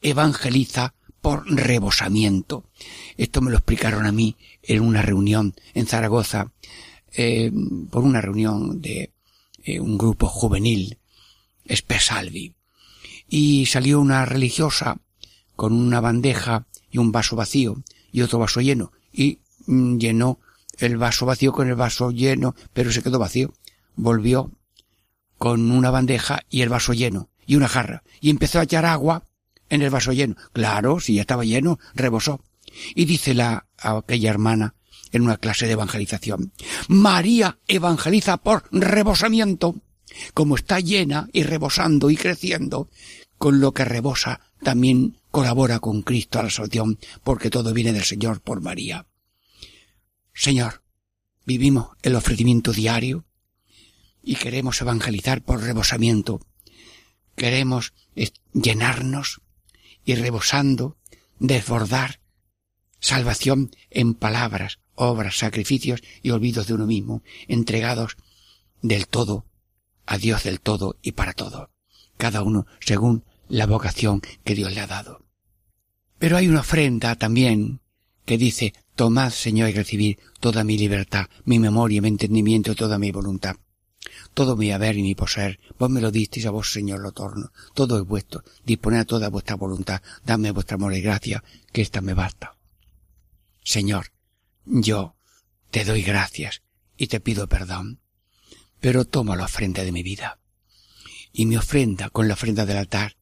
[0.00, 2.64] evangeliza por rebosamiento.
[3.16, 6.52] Esto me lo explicaron a mí en una reunión en Zaragoza,
[7.12, 7.50] eh,
[7.90, 9.12] por una reunión de
[9.64, 10.98] eh, un grupo juvenil,
[11.64, 12.54] Espesalvi.
[13.28, 14.98] Y salió una religiosa
[15.56, 20.38] con una bandeja y un vaso vacío y otro vaso lleno y mm, llenó
[20.78, 23.52] el vaso vacío con el vaso lleno, pero se quedó vacío.
[23.96, 24.52] Volvió
[25.36, 29.24] con una bandeja y el vaso lleno y una jarra y empezó a echar agua
[29.68, 30.36] en el vaso lleno.
[30.52, 32.40] Claro, si ya estaba lleno, rebosó.
[32.94, 34.74] Y dice la, aquella hermana
[35.12, 36.52] en una clase de evangelización,
[36.88, 39.76] María evangeliza por rebosamiento.
[40.34, 42.88] Como está llena y rebosando y creciendo,
[43.38, 48.04] con lo que rebosa también colabora con Cristo a la salvación, porque todo viene del
[48.04, 49.06] Señor por María.
[50.34, 50.82] Señor,
[51.44, 53.24] vivimos el ofrecimiento diario
[54.22, 56.40] y queremos evangelizar por rebosamiento.
[57.36, 57.94] Queremos
[58.52, 59.40] llenarnos
[60.04, 60.96] y rebosando,
[61.38, 62.20] desbordar
[63.00, 68.16] salvación en palabras, obras, sacrificios y olvidos de uno mismo, entregados
[68.82, 69.46] del todo
[70.06, 71.70] a Dios del todo y para todo,
[72.18, 75.24] cada uno según la vocación que Dios le ha dado.
[76.18, 77.80] Pero hay una ofrenda también
[78.26, 83.10] que dice, tomad, Señor, y recibir toda mi libertad, mi memoria, mi entendimiento, toda mi
[83.10, 83.56] voluntad
[84.34, 87.50] todo mi haber y mi poseer, vos me lo disteis, a vos, Señor, lo torno.
[87.74, 88.42] Todo es vuestro.
[88.64, 90.02] Disponed a toda vuestra voluntad.
[90.24, 91.42] Dame vuestra amor y gracia,
[91.72, 92.56] que ésta me basta.
[93.64, 94.12] Señor,
[94.64, 95.16] yo
[95.70, 96.62] te doy gracias
[96.96, 98.00] y te pido perdón,
[98.80, 100.38] pero toma la ofrenda de mi vida.
[101.38, 103.14] Y mi ofrenda, con la ofrenda del altar,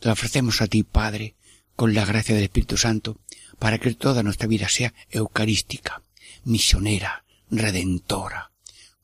[0.00, 1.34] la ofrecemos a ti, Padre,
[1.74, 3.18] con la gracia del Espíritu Santo,
[3.58, 6.00] para que toda nuestra vida sea eucarística,
[6.44, 8.52] misionera, redentora,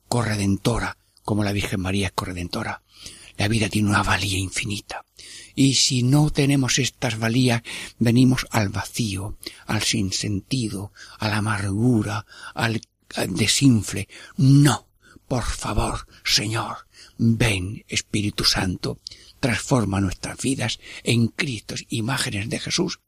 [0.06, 2.82] corredentora, como la Virgen María es corredentora.
[3.38, 5.04] La vida tiene una valía infinita.
[5.56, 7.62] Y si no tenemos estas valías,
[7.98, 9.36] venimos al vacío,
[9.66, 12.24] al sinsentido, a la amargura,
[12.54, 12.80] al,
[13.30, 14.06] desinfle.
[14.36, 14.86] No,
[15.26, 16.86] por favor, Señor,
[17.18, 19.00] ven, Espíritu Santo,
[19.40, 23.00] transforma nuestras vidas en Cristos, imágenes de Jesús,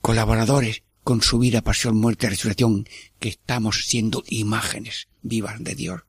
[0.00, 2.88] colaboradores con su vida, pasión, muerte y resurrección,
[3.20, 6.02] que estamos siendo imágenes vivas de Dios.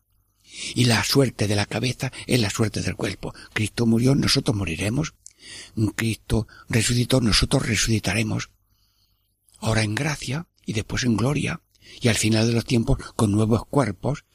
[0.74, 3.34] Y la suerte de la cabeza es la suerte del cuerpo.
[3.54, 5.14] Cristo murió, nosotros moriremos.
[5.96, 8.52] Cristo resucitó, nosotros resucitaremos.
[9.60, 11.62] Ahora en gracia y después en gloria.
[12.02, 14.26] Y al final de los tiempos, con nuevos cuerpos,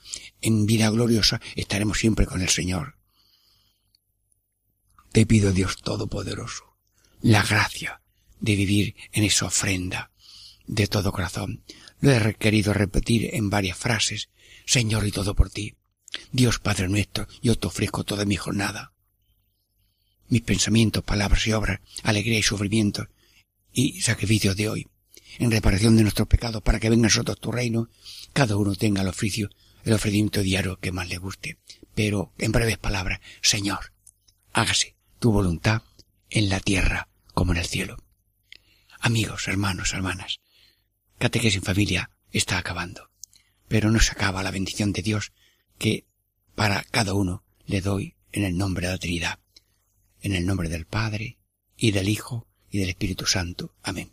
[0.41, 2.97] en vida gloriosa, estaremos siempre con el Señor.
[5.13, 6.77] Te pido, Dios Todopoderoso,
[7.21, 8.01] la gracia
[8.41, 10.11] de vivir en esa ofrenda
[10.67, 11.65] de todo corazón.
[12.01, 14.31] Lo he querido repetir en varias frases.
[14.67, 15.75] Señor, y todo por ti.
[16.33, 18.93] Dios Padre nuestro, yo te ofrezco toda mi jornada.
[20.29, 23.09] Mis pensamientos, palabras y obras, alegría y sufrimiento
[23.73, 24.89] y sacrificios de hoy,
[25.39, 27.89] en reparación de nuestros pecados para que venga a nosotros tu reino,
[28.33, 29.51] cada uno tenga el oficio,
[29.85, 31.59] el ofrecimiento diario que más le guste.
[31.95, 33.93] Pero, en breves palabras, Señor,
[34.53, 35.83] hágase tu voluntad
[36.31, 37.97] en la tierra como en el cielo.
[39.01, 40.41] Amigos, hermanos, hermanas,
[41.19, 43.11] Catequesis en familia está acabando,
[43.69, 45.33] pero no se acaba la bendición de Dios
[45.79, 46.07] que
[46.55, 49.39] para cada uno le doy en el nombre de la Trinidad,
[50.23, 51.39] en el nombre del Padre,
[51.77, 53.75] y del Hijo, y del Espíritu Santo.
[53.83, 54.13] Amén.